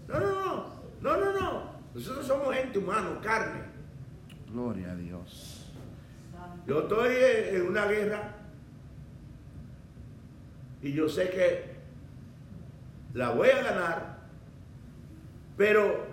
No, 0.07 0.19
no, 0.19 0.29
no. 0.45 0.73
No, 1.01 1.17
no, 1.17 1.33
no. 1.33 1.73
Nosotros 1.93 2.25
somos 2.25 2.55
gente 2.55 2.79
humana, 2.79 3.19
carne. 3.21 3.61
Gloria 4.51 4.91
a 4.91 4.95
Dios. 4.95 5.69
Yo 6.65 6.79
estoy 6.81 7.13
en 7.17 7.67
una 7.67 7.85
guerra 7.87 8.35
y 10.83 10.91
yo 10.91 11.07
sé 11.07 11.29
que 11.29 11.63
la 13.13 13.29
voy 13.29 13.49
a 13.49 13.63
ganar, 13.63 14.17
pero 15.55 16.05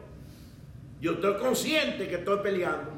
yo 1.00 1.12
estoy 1.14 1.38
consciente 1.38 2.06
que 2.06 2.16
estoy 2.16 2.38
peleando. 2.38 2.92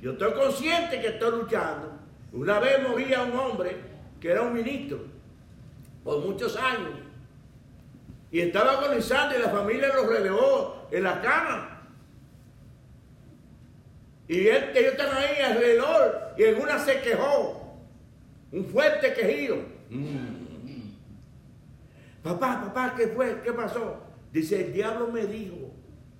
Yo 0.00 0.12
estoy 0.12 0.32
consciente 0.32 1.00
que 1.00 1.08
estoy 1.08 1.42
luchando. 1.42 1.92
Una 2.32 2.58
vez 2.58 2.88
moría 2.88 3.22
un 3.22 3.36
hombre 3.38 3.76
que 4.20 4.30
era 4.30 4.42
un 4.42 4.54
ministro 4.54 5.00
por 6.02 6.20
muchos 6.20 6.56
años 6.56 6.92
y 8.30 8.40
estaba 8.40 8.72
agonizando 8.72 9.36
y 9.36 9.42
la 9.42 9.50
familia 9.50 9.88
lo 9.88 10.06
rodeó 10.06 10.88
en 10.90 11.02
la 11.02 11.20
cama. 11.20 11.82
Y 14.28 14.48
ellos 14.48 14.74
están 14.74 15.14
ahí 15.14 15.42
alrededor 15.42 16.34
y 16.38 16.44
en 16.44 16.60
una 16.60 16.78
se 16.78 17.02
quejó. 17.02 17.58
Un 18.50 18.64
fuerte 18.64 19.12
quejido. 19.12 19.56
Papá, 22.22 22.62
papá, 22.62 22.94
¿qué 22.96 23.08
fue? 23.08 23.40
¿Qué 23.42 23.52
pasó? 23.52 23.96
Dice, 24.32 24.66
el 24.66 24.72
diablo 24.72 25.08
me 25.08 25.26
dijo. 25.26 25.72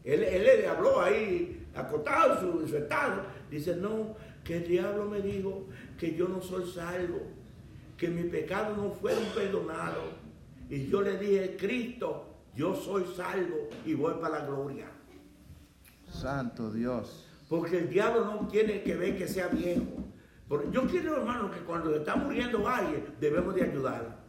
Él, 0.05 0.22
él 0.24 0.42
le 0.42 0.66
habló 0.66 1.00
ahí, 1.00 1.66
acotado 1.74 2.61
en 2.61 2.68
su, 2.68 2.76
estado. 2.76 3.22
Dice, 3.50 3.76
no, 3.76 4.16
que 4.42 4.57
el 4.57 4.68
diablo 4.68 5.07
me 5.07 5.20
dijo 5.20 5.68
que 5.98 6.14
yo 6.16 6.28
no 6.28 6.40
soy 6.40 6.68
salvo, 6.68 7.20
que 7.96 8.09
mis 8.09 8.26
pecados 8.26 8.76
no 8.76 8.90
fueron 8.90 9.24
perdonados. 9.34 10.05
Y 10.68 10.86
yo 10.88 11.03
le 11.03 11.18
dije, 11.18 11.57
Cristo, 11.57 12.32
yo 12.57 12.74
soy 12.74 13.05
salvo 13.14 13.68
y 13.86 13.94
voy 13.94 14.14
para 14.14 14.40
la 14.40 14.46
gloria. 14.46 14.86
Santo 16.09 16.70
Dios. 16.72 17.28
Porque 17.48 17.78
el 17.78 17.88
diablo 17.88 18.24
no 18.24 18.48
tiene 18.48 18.82
que 18.82 18.96
ver 18.96 19.16
que 19.16 19.28
sea 19.28 19.48
viejo. 19.48 20.05
Porque 20.48 20.70
yo 20.70 20.86
quiero, 20.86 21.16
hermano, 21.16 21.50
que 21.50 21.61
cuando 21.61 21.94
está 21.94 22.16
muriendo 22.16 22.66
alguien, 22.68 23.05
debemos 23.20 23.55
de 23.55 23.62
ayudar. 23.62 24.22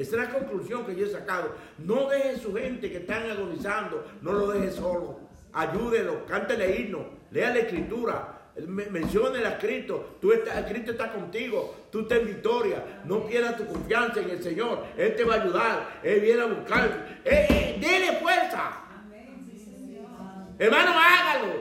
Esa 0.00 0.16
es 0.16 0.22
la 0.22 0.30
conclusión 0.38 0.86
que 0.86 0.96
yo 0.96 1.04
he 1.04 1.10
sacado. 1.10 1.54
No 1.78 2.08
deje 2.08 2.38
su 2.38 2.54
gente 2.54 2.90
que 2.90 2.98
están 2.98 3.30
agonizando, 3.30 4.02
no 4.22 4.32
lo 4.32 4.48
deje 4.48 4.70
solo. 4.70 5.20
Ayúdelo, 5.52 6.24
cántele 6.26 6.74
himno, 6.76 7.04
lea 7.30 7.50
la 7.50 7.58
escritura, 7.58 8.38
me- 8.66 8.86
mencione 8.86 9.44
a 9.44 9.58
Cristo. 9.58 10.16
Tú 10.20 10.32
estás, 10.32 10.64
Cristo 10.70 10.92
está 10.92 11.12
contigo, 11.12 11.74
tú 11.92 12.00
estás 12.00 12.20
en 12.20 12.26
victoria. 12.28 13.02
No 13.04 13.26
pierdas 13.26 13.58
tu 13.58 13.66
confianza 13.66 14.20
en 14.20 14.30
el 14.30 14.42
Señor. 14.42 14.84
Él 14.96 15.14
te 15.16 15.24
va 15.24 15.34
a 15.34 15.42
ayudar, 15.42 16.00
Él 16.02 16.20
viene 16.20 16.42
a 16.42 16.46
buscar. 16.46 17.20
Eh, 17.24 17.46
eh, 17.50 17.78
dele 17.78 18.18
fuerza. 18.20 18.72
Hermano, 20.58 20.92
hágalo. 20.94 21.52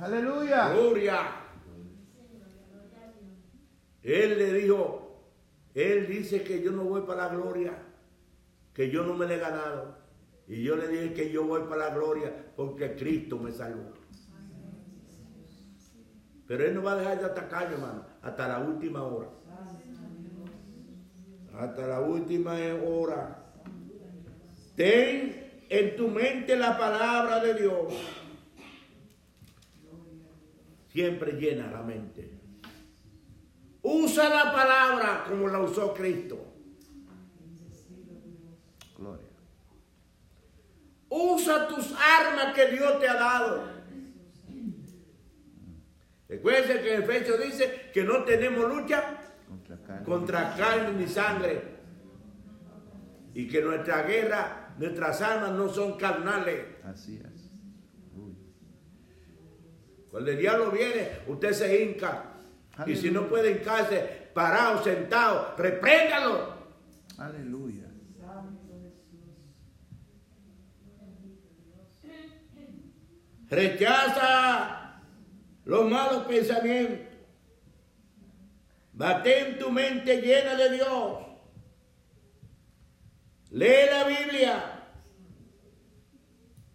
Aleluya. 0.00 0.68
Gloria. 0.74 1.18
Él 4.02 4.38
le 4.38 4.52
dijo, 4.54 5.07
él 5.82 6.06
dice 6.06 6.42
que 6.42 6.62
yo 6.62 6.72
no 6.72 6.84
voy 6.84 7.02
para 7.02 7.28
la 7.28 7.36
gloria, 7.36 7.78
que 8.72 8.90
yo 8.90 9.04
no 9.04 9.14
me 9.14 9.26
le 9.26 9.36
he 9.36 9.38
ganado. 9.38 9.96
Y 10.46 10.62
yo 10.62 10.76
le 10.76 10.88
dije 10.88 11.12
que 11.12 11.30
yo 11.30 11.44
voy 11.44 11.62
para 11.68 11.88
la 11.88 11.94
gloria 11.94 12.32
porque 12.56 12.96
Cristo 12.96 13.38
me 13.38 13.52
salvó. 13.52 13.92
Pero 16.46 16.64
él 16.64 16.74
no 16.74 16.82
va 16.82 16.92
a 16.92 16.96
dejar 16.96 17.18
de 17.18 17.26
atacar, 17.26 17.70
hermano, 17.70 18.06
hasta 18.22 18.48
la 18.48 18.58
última 18.60 19.02
hora. 19.02 19.28
Hasta 21.54 21.86
la 21.86 22.00
última 22.00 22.54
hora. 22.82 23.44
Ten 24.74 25.64
en 25.68 25.96
tu 25.96 26.08
mente 26.08 26.56
la 26.56 26.78
palabra 26.78 27.40
de 27.40 27.54
Dios. 27.54 27.92
Siempre 30.88 31.32
llena 31.32 31.70
la 31.70 31.82
mente. 31.82 32.37
Usa 33.90 34.28
la 34.28 34.52
palabra 34.52 35.24
como 35.26 35.48
la 35.48 35.60
usó 35.60 35.94
Cristo. 35.94 36.36
Gloria. 38.98 39.26
Usa 41.08 41.66
tus 41.68 41.92
armas 41.92 42.52
que 42.54 42.66
Dios 42.66 43.00
te 43.00 43.08
ha 43.08 43.14
dado. 43.14 43.64
Recuerden 46.28 46.82
que 46.82 46.96
Efesios 46.96 47.42
dice 47.42 47.90
que 47.94 48.04
no 48.04 48.24
tenemos 48.24 48.68
lucha 48.68 49.16
Contra 49.48 49.78
carne. 49.78 50.04
contra 50.04 50.54
carne 50.54 50.92
ni 50.92 51.06
sangre. 51.08 51.62
Y 53.32 53.48
que 53.48 53.62
nuestra 53.62 54.02
guerra, 54.02 54.74
nuestras 54.78 55.22
armas 55.22 55.52
no 55.52 55.66
son 55.70 55.96
carnales. 55.96 56.62
Así 56.84 57.16
es. 57.24 57.50
Uy. 58.14 58.36
Cuando 60.10 60.30
el 60.30 60.36
diablo 60.36 60.70
viene, 60.70 61.20
usted 61.26 61.52
se 61.54 61.82
hinca. 61.82 62.27
Y 62.86 62.96
si 62.96 63.10
no 63.10 63.28
puede 63.28 63.52
hincarse, 63.52 64.30
parado, 64.32 64.82
sentado, 64.84 65.54
repréndalo. 65.56 66.54
Aleluya. 67.18 67.84
Rechaza 73.50 75.00
los 75.64 75.90
malos 75.90 76.24
pensamientos. 76.24 77.06
Mantén 78.92 79.58
tu 79.58 79.70
mente 79.70 80.20
llena 80.20 80.54
de 80.54 80.70
Dios. 80.70 81.18
Lee 83.50 83.86
la 83.90 84.04
Biblia. 84.04 84.82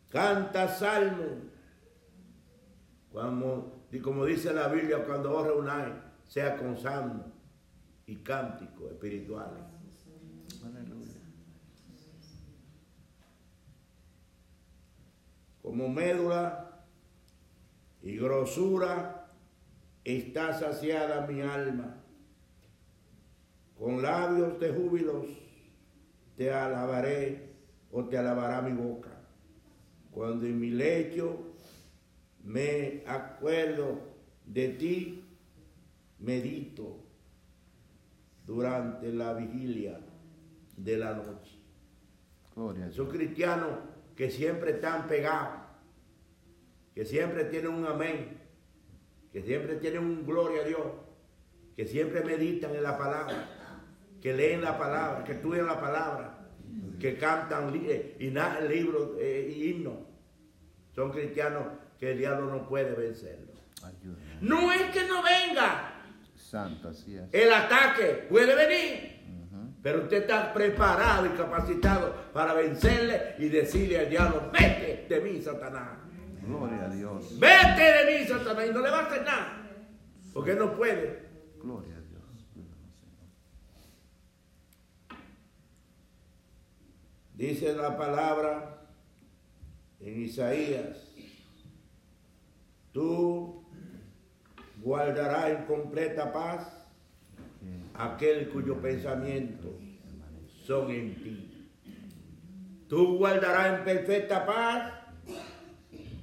Canta 0.10 0.68
salmo. 0.68 1.51
Como, 3.12 3.73
y 3.94 4.00
como 4.00 4.26
dice 4.26 4.52
la 4.52 4.70
Biblia, 4.70 5.06
cuando 5.06 5.38
os 5.38 5.46
reunáis, 5.46 5.94
sea 6.28 6.58
con 6.58 6.76
salmo 6.76 7.32
y 8.08 8.16
cánticos 8.16 8.91
espirituales. 8.91 9.64
Como 15.62 15.88
médula 15.89 16.86
y 18.02 18.18
grosura 18.18 19.32
está 20.04 20.58
saciada 20.60 21.28
mi 21.28 21.41
alma. 21.41 21.98
Con 23.78 24.02
labios 24.02 24.60
de 24.60 24.74
júbilos 24.74 25.28
te 26.36 26.52
alabaré 26.52 27.54
o 27.91 28.06
te 28.06 28.18
alabará 28.18 28.60
mi 28.64 28.74
boca. 28.74 29.12
Cuando 30.10 30.48
en 30.48 30.60
mi 30.60 30.72
lecho 30.72 31.53
me 32.44 33.04
acuerdo 33.08 34.00
de 34.46 34.70
ti, 34.70 35.26
medito 36.20 37.00
durante 38.46 39.12
la 39.12 39.34
vigilia 39.34 40.00
de 40.78 40.98
la 40.98 41.14
noche. 41.14 41.60
Gloria. 42.56 42.91
Son 42.91 43.08
cristianos 43.08 43.72
que 44.16 44.30
siempre 44.30 44.72
están 44.72 45.08
pegados, 45.08 45.62
que 46.94 47.06
siempre 47.06 47.46
tienen 47.46 47.72
un 47.72 47.86
amén, 47.86 48.38
que 49.32 49.41
siempre 49.41 49.76
tienen 49.78 50.04
un 50.04 50.26
gloria 50.26 50.62
a 50.62 50.66
Dios, 50.66 50.86
que 51.76 51.88
siempre 51.88 52.24
meditan 52.24 52.76
en 52.76 52.84
la 52.84 52.98
palabra, 52.98 53.48
que 54.22 54.34
leen 54.34 54.62
la 54.62 54.78
palabra, 54.78 55.24
que 55.24 55.34
estudian 55.34 55.66
la 55.66 55.82
palabra, 55.82 56.50
que 57.00 57.18
cantan 57.18 57.74
eh, 57.76 58.18
y 58.20 58.30
libros 58.68 59.12
eh, 59.20 59.54
y 59.56 59.70
himnos. 59.70 59.96
Son 60.94 61.12
cristianos 61.12 61.64
que 62.00 62.12
el 62.12 62.18
diablo 62.18 62.48
no 62.48 62.68
puede 62.68 62.94
vencerlos. 62.94 63.58
Ayúdame. 63.84 64.38
No 64.41 64.72
es 64.72 64.84
que 64.91 65.08
no 65.08 65.22
venga 65.24 65.94
Santo, 66.36 66.89
así 66.89 67.18
es. 67.18 67.24
el 67.32 67.52
ataque, 67.52 68.28
puede 68.30 68.56
venir. 68.56 69.14
Pero 69.82 70.04
usted 70.04 70.22
está 70.22 70.54
preparado 70.54 71.26
y 71.26 71.30
capacitado 71.30 72.16
para 72.32 72.54
vencerle 72.54 73.36
y 73.38 73.50
decirle 73.50 74.00
al 74.00 74.10
diablo, 74.10 74.50
vete 74.54 75.08
de 75.10 75.22
mí, 75.22 75.41
Satanás. 75.41 75.98
Gloria 76.41 76.86
a 76.86 76.89
Dios. 76.89 77.38
Vete 77.38 77.82
de 77.82 78.20
mí, 78.20 78.26
Satanás. 78.26 78.66
Y 78.70 78.74
no 78.74 78.82
le 78.82 78.89
va 78.89 79.00
a 79.00 79.06
hacer 79.08 79.24
nada. 79.24 79.64
Porque 80.34 80.56
no 80.56 80.74
puede. 80.76 81.24
Gloria 81.62 81.96
a 81.96 82.00
Dios. 82.00 82.24
Dice 87.34 87.76
la 87.76 87.98
palabra 87.98 88.86
en 90.00 90.22
Isaías, 90.22 91.12
tú 92.94 93.66
guardarás 94.82 95.50
en 95.50 95.66
completa 95.66 96.32
paz 96.32 96.68
aquel 97.94 98.50
cuyo 98.50 98.78
pensamientos 98.82 99.74
son 100.66 100.91
en 100.91 101.16
ti. 101.16 101.68
Tú 102.88 103.18
guardarás 103.18 103.80
en 103.80 103.86
perfecta 103.86 104.46
paz 104.46 104.94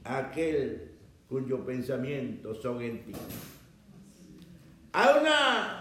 aquel 0.04 0.92
cuyo 1.28 1.64
pensamientos 1.66 2.62
son 2.62 2.80
en 2.80 3.04
ti. 3.04 3.12
Hay 4.92 5.20
una 5.20 5.76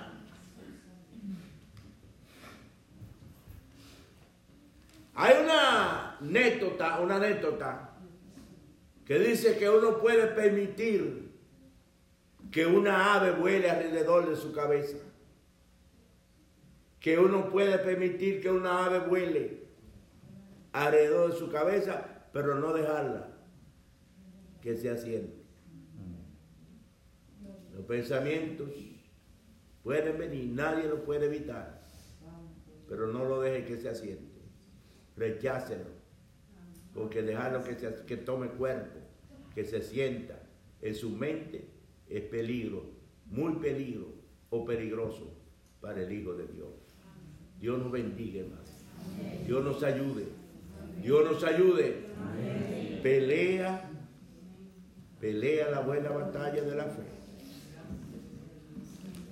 Hay 5.21 5.35
una 5.43 6.15
anécdota, 6.17 7.01
una 7.01 7.17
anécdota 7.17 7.88
que 9.09 9.17
dice 9.17 9.57
que 9.57 9.67
uno 9.67 9.97
puede 9.97 10.27
permitir 10.27 11.31
que 12.51 12.67
una 12.67 13.15
ave 13.15 13.31
vuele 13.31 13.67
alrededor 13.67 14.29
de 14.29 14.35
su 14.35 14.53
cabeza. 14.53 14.99
Que 16.99 17.17
uno 17.17 17.49
puede 17.49 17.79
permitir 17.79 18.39
que 18.39 18.51
una 18.51 18.85
ave 18.85 18.99
vuele 18.99 19.63
alrededor 20.73 21.31
de 21.31 21.39
su 21.39 21.49
cabeza, 21.49 22.27
pero 22.31 22.53
no 22.53 22.71
dejarla 22.71 23.31
que 24.61 24.77
se 24.77 24.91
asiente. 24.91 25.41
Los 27.73 27.85
pensamientos 27.85 28.69
pueden 29.81 30.19
venir, 30.19 30.49
nadie 30.51 30.87
lo 30.87 31.03
puede 31.03 31.25
evitar, 31.25 31.81
pero 32.87 33.07
no 33.07 33.25
lo 33.25 33.41
deje 33.41 33.65
que 33.65 33.77
se 33.79 33.89
asiente 33.89 34.29
rechácelo. 35.17 35.97
Porque 36.93 37.23
dejarlo 37.23 37.63
que, 37.63 37.75
se, 37.75 38.05
que 38.05 38.17
tome 38.17 38.49
cuerpo, 38.49 38.98
que 39.53 39.63
se 39.65 39.81
sienta 39.81 40.41
en 40.81 40.95
su 40.95 41.09
mente, 41.09 41.67
es 42.07 42.23
peligro, 42.23 42.91
muy 43.25 43.55
peligro 43.55 44.13
o 44.49 44.65
peligroso 44.65 45.33
para 45.81 46.01
el 46.01 46.11
Hijo 46.11 46.33
de 46.33 46.47
Dios. 46.47 46.69
Dios 47.59 47.79
nos 47.79 47.91
bendiga, 47.91 48.41
hermano. 48.41 48.61
Dios 49.45 49.63
nos 49.63 49.83
ayude. 49.83 50.25
Dios 51.01 51.31
nos 51.31 51.43
ayude. 51.43 52.05
Pelea, 53.03 53.89
pelea 55.19 55.69
la 55.69 55.81
buena 55.81 56.09
batalla 56.09 56.61
de 56.61 56.75
la 56.75 56.85
fe. 56.85 57.03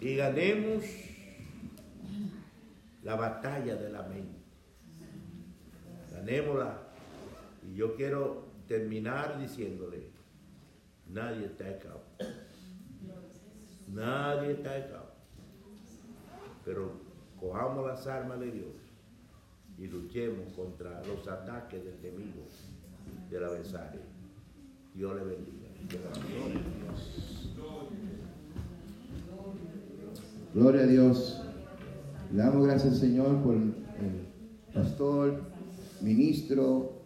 Y 0.02 0.16
ganemos 0.16 0.84
la 3.04 3.16
batalla 3.16 3.76
de 3.76 3.90
la 3.90 4.04
mente 4.04 4.38
ganémosla. 6.18 6.78
Y 7.64 7.76
yo 7.76 7.96
quiero 7.96 8.47
terminar 8.68 9.40
diciéndole, 9.40 10.10
nadie 11.10 11.46
está 11.46 11.70
escapado. 11.70 12.04
Nadie 13.88 14.52
está 14.52 14.78
escapado. 14.78 15.16
Pero 16.66 16.92
cojamos 17.40 17.88
las 17.88 18.06
armas 18.08 18.40
de 18.40 18.52
Dios 18.52 18.76
y 19.78 19.88
luchemos 19.88 20.52
contra 20.54 21.02
los 21.06 21.28
ataques 21.28 21.84
del 21.84 21.96
enemigo, 22.06 22.46
del 23.30 23.44
adversario. 23.44 24.02
Dios 24.94 25.16
le 25.16 25.24
bendiga. 25.24 25.68
Gloria 30.54 30.82
a 30.82 30.88
Dios. 30.88 31.42
Le 32.34 32.38
damos 32.40 32.66
gracias, 32.66 32.98
Señor, 32.98 33.42
por 33.44 33.56
el 33.56 33.74
pastor, 34.74 35.42
ministro 36.02 36.97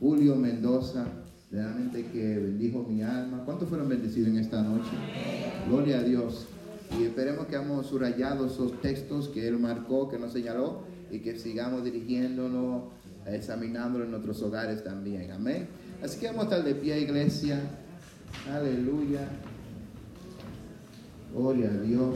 Julio 0.00 0.36
Mendoza, 0.36 1.06
realmente 1.50 2.06
que 2.06 2.38
bendijo 2.38 2.84
mi 2.88 3.02
alma. 3.02 3.42
¿Cuántos 3.44 3.68
fueron 3.68 3.88
bendecidos 3.88 4.28
en 4.28 4.38
esta 4.38 4.62
noche? 4.62 4.90
Gloria 5.68 5.98
a 5.98 6.02
Dios. 6.02 6.46
Y 6.98 7.04
esperemos 7.04 7.46
que 7.46 7.56
hemos 7.56 7.86
subrayado 7.86 8.46
esos 8.46 8.80
textos 8.80 9.28
que 9.28 9.48
Él 9.48 9.58
marcó, 9.58 10.08
que 10.08 10.18
nos 10.18 10.32
señaló, 10.32 10.82
y 11.10 11.20
que 11.20 11.38
sigamos 11.38 11.84
dirigiéndonos, 11.84 12.84
examinándolo 13.26 14.04
en 14.04 14.10
nuestros 14.10 14.42
hogares 14.42 14.84
también. 14.84 15.32
Amén. 15.32 15.68
Así 16.02 16.20
que 16.20 16.26
vamos 16.26 16.42
a 16.42 16.44
estar 16.44 16.64
de 16.64 16.74
pie, 16.74 17.00
iglesia. 17.00 17.60
Aleluya. 18.52 19.28
Gloria 21.34 21.70
a 21.70 21.80
Dios. 21.80 22.14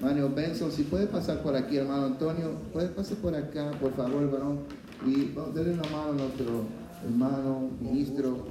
Mario 0.00 0.30
Benson, 0.34 0.70
si 0.70 0.82
puede 0.82 1.06
pasar 1.06 1.42
por 1.42 1.56
aquí, 1.56 1.78
hermano 1.78 2.06
Antonio, 2.06 2.52
puede 2.72 2.88
pasar 2.88 3.16
por 3.18 3.34
acá, 3.34 3.70
por 3.80 3.94
favor, 3.94 4.30
varón. 4.30 4.58
Y 5.04 5.32
vamos 5.34 5.50
a 5.50 5.54
darle 5.58 5.72
una 5.74 5.82
mano 5.90 6.10
a 6.10 6.12
nuestro 6.12 6.64
hermano 7.04 7.70
ministro. 7.80 8.46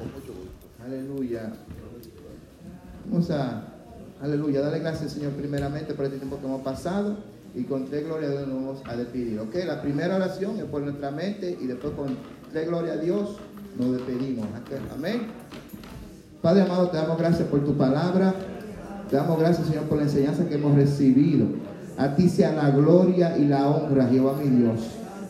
Aleluya. 0.86 1.54
Vamos 3.10 3.32
a, 3.32 3.64
aleluya, 4.22 4.62
darle 4.62 4.80
gracias, 4.80 5.14
Señor, 5.14 5.32
primeramente 5.34 5.94
por 5.94 6.06
este 6.06 6.18
tiempo 6.18 6.40
que 6.40 6.46
hemos 6.46 6.62
pasado. 6.62 7.18
Y 7.56 7.64
con 7.64 7.86
tres 7.86 8.06
gloria 8.06 8.28
a 8.28 8.32
Dios 8.32 8.48
nos 8.48 8.58
vamos 8.58 8.82
a 8.86 8.96
despedir. 8.98 9.40
Ok, 9.40 9.56
la 9.66 9.82
primera 9.82 10.18
oración 10.18 10.58
es 10.58 10.66
por 10.66 10.82
nuestra 10.82 11.10
mente 11.12 11.58
y 11.62 11.68
después 11.68 11.94
con 11.94 12.18
tres 12.52 12.68
gloria 12.68 12.94
a 12.94 12.98
Dios 12.98 13.38
nos 13.80 13.94
despedimos. 13.94 14.46
Amén. 14.94 15.28
Padre 16.42 16.64
amado, 16.64 16.90
te 16.90 16.98
damos 16.98 17.18
gracias 17.18 17.48
por 17.48 17.64
tu 17.64 17.76
palabra. 17.76 18.34
Te 19.10 19.16
damos 19.16 19.40
gracias, 19.40 19.68
Señor, 19.68 19.86
por 19.86 19.98
la 19.98 20.04
enseñanza 20.04 20.48
que 20.48 20.56
hemos 20.56 20.76
recibido. 20.76 21.48
A 21.98 22.16
ti 22.16 22.28
sea 22.28 22.52
la 22.52 22.72
gloria 22.72 23.38
y 23.38 23.46
la 23.46 23.68
honra, 23.70 24.08
Jehová 24.08 24.38
mi 24.44 24.50
Dios. 24.50 24.80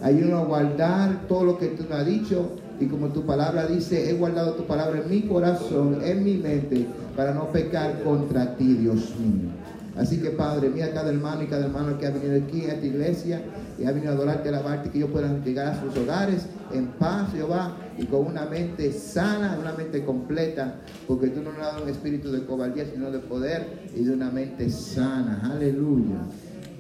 Ayúdanos 0.01 0.43
a 0.43 0.45
guardar 0.45 1.27
todo 1.27 1.43
lo 1.43 1.57
que 1.57 1.67
tú 1.67 1.83
nos 1.89 1.99
has 1.99 2.05
dicho. 2.05 2.51
Y 2.79 2.87
como 2.87 3.07
tu 3.07 3.25
palabra 3.25 3.67
dice, 3.67 4.09
he 4.09 4.13
guardado 4.13 4.53
tu 4.53 4.65
palabra 4.65 5.01
en 5.01 5.09
mi 5.09 5.21
corazón, 5.21 5.99
en 6.03 6.23
mi 6.23 6.35
mente, 6.37 6.85
para 7.15 7.33
no 7.33 7.51
pecar 7.51 8.03
contra 8.03 8.55
ti, 8.57 8.73
Dios 8.73 9.13
mío. 9.19 9.49
Así 9.97 10.17
que, 10.17 10.31
Padre, 10.31 10.69
mira 10.69 10.91
cada 10.91 11.09
hermano 11.09 11.43
y 11.43 11.47
cada 11.47 11.65
hermano 11.65 11.97
que 11.97 12.05
ha 12.05 12.11
venido 12.11 12.35
aquí 12.35 12.65
a 12.65 12.73
esta 12.73 12.85
iglesia 12.85 13.41
y 13.79 13.85
ha 13.85 13.91
venido 13.91 14.11
a 14.11 14.15
adorarte, 14.15 14.49
a 14.49 14.51
alabarte, 14.51 14.89
que 14.89 14.97
ellos 14.97 15.09
puedan 15.09 15.41
llegar 15.43 15.67
a 15.67 15.81
sus 15.81 15.95
hogares 15.97 16.47
en 16.73 16.87
paz, 16.87 17.31
Jehová, 17.31 17.77
y 17.97 18.05
con 18.05 18.27
una 18.27 18.45
mente 18.45 18.91
sana, 18.91 19.57
una 19.59 19.71
mente 19.71 20.03
completa, 20.03 20.75
porque 21.07 21.27
tú 21.27 21.41
no 21.41 21.53
nos 21.53 21.61
has 21.61 21.73
dado 21.73 21.83
un 21.83 21.89
espíritu 21.89 22.29
de 22.31 22.45
cobardía, 22.45 22.85
sino 22.91 23.09
de 23.09 23.19
poder 23.19 23.87
y 23.95 24.03
de 24.03 24.13
una 24.13 24.29
mente 24.29 24.69
sana. 24.69 25.49
Aleluya. 25.53 26.17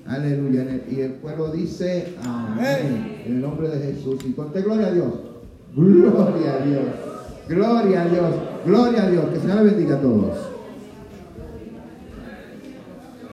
Aleluya. 0.07 0.65
Y 0.89 1.01
el 1.01 1.13
pueblo 1.13 1.51
dice 1.51 2.13
amén. 2.23 3.23
En 3.25 3.35
el 3.35 3.41
nombre 3.41 3.69
de 3.69 3.93
Jesús. 3.93 4.23
Y 4.25 4.33
conté 4.33 4.61
gloria 4.61 4.87
a 4.87 4.91
Dios. 4.91 5.13
Gloria 5.75 6.53
a 6.53 6.65
Dios. 6.65 6.85
Gloria 7.47 8.01
a 8.01 8.05
Dios. 8.07 8.35
Gloria 8.65 9.03
a 9.03 9.09
Dios. 9.09 9.25
Que 9.25 9.35
el 9.35 9.41
Señor 9.41 9.57
le 9.57 9.71
bendiga 9.71 9.95
a 9.97 10.01
todos. 10.01 10.54